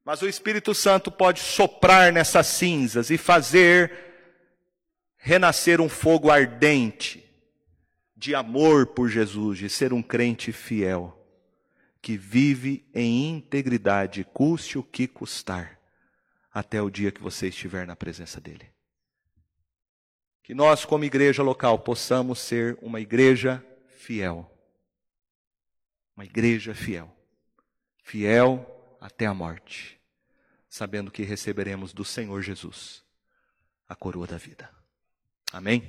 Mas 0.06 0.22
o 0.22 0.28
Espírito 0.28 0.76
Santo 0.76 1.10
pode 1.12 1.40
soprar 1.40 2.14
nessas 2.14 2.46
cinzas 2.46 3.10
e 3.10 3.18
fazer 3.18 4.09
renascer 5.20 5.82
um 5.82 5.90
fogo 5.90 6.32
ardente 6.32 7.24
de 8.16 8.34
amor 8.34 8.88
por 8.88 9.10
Jesus, 9.10 9.60
de 9.60 9.70
ser 9.70 9.94
um 9.94 10.02
crente 10.02 10.52
fiel 10.52 11.16
que 12.02 12.18
vive 12.18 12.90
em 12.94 13.30
integridade, 13.30 14.24
custe 14.24 14.78
o 14.78 14.84
que 14.84 15.08
custar, 15.08 15.80
até 16.52 16.82
o 16.82 16.90
dia 16.90 17.12
que 17.12 17.22
você 17.22 17.50
estiver 17.50 17.86
na 17.86 17.96
presença 17.96 18.40
dEle. 18.40 18.68
Que 20.42 20.54
nós, 20.54 20.86
como 20.86 21.04
igreja 21.04 21.44
local, 21.44 21.78
possamos 21.80 22.40
ser 22.40 22.78
uma 22.82 23.00
igreja 23.00 23.64
fiel. 23.88 24.50
Uma 26.16 26.26
igreja 26.26 26.74
fiel. 26.74 27.14
Fiel 28.02 28.66
até 29.00 29.26
a 29.26 29.34
morte, 29.34 30.00
sabendo 30.68 31.12
que 31.12 31.24
receberemos 31.24 31.94
do 31.94 32.04
Senhor 32.04 32.42
Jesus 32.42 33.04
a 33.88 33.96
coroa 33.96 34.26
da 34.26 34.38
vida. 34.38 34.79
Amém? 35.52 35.84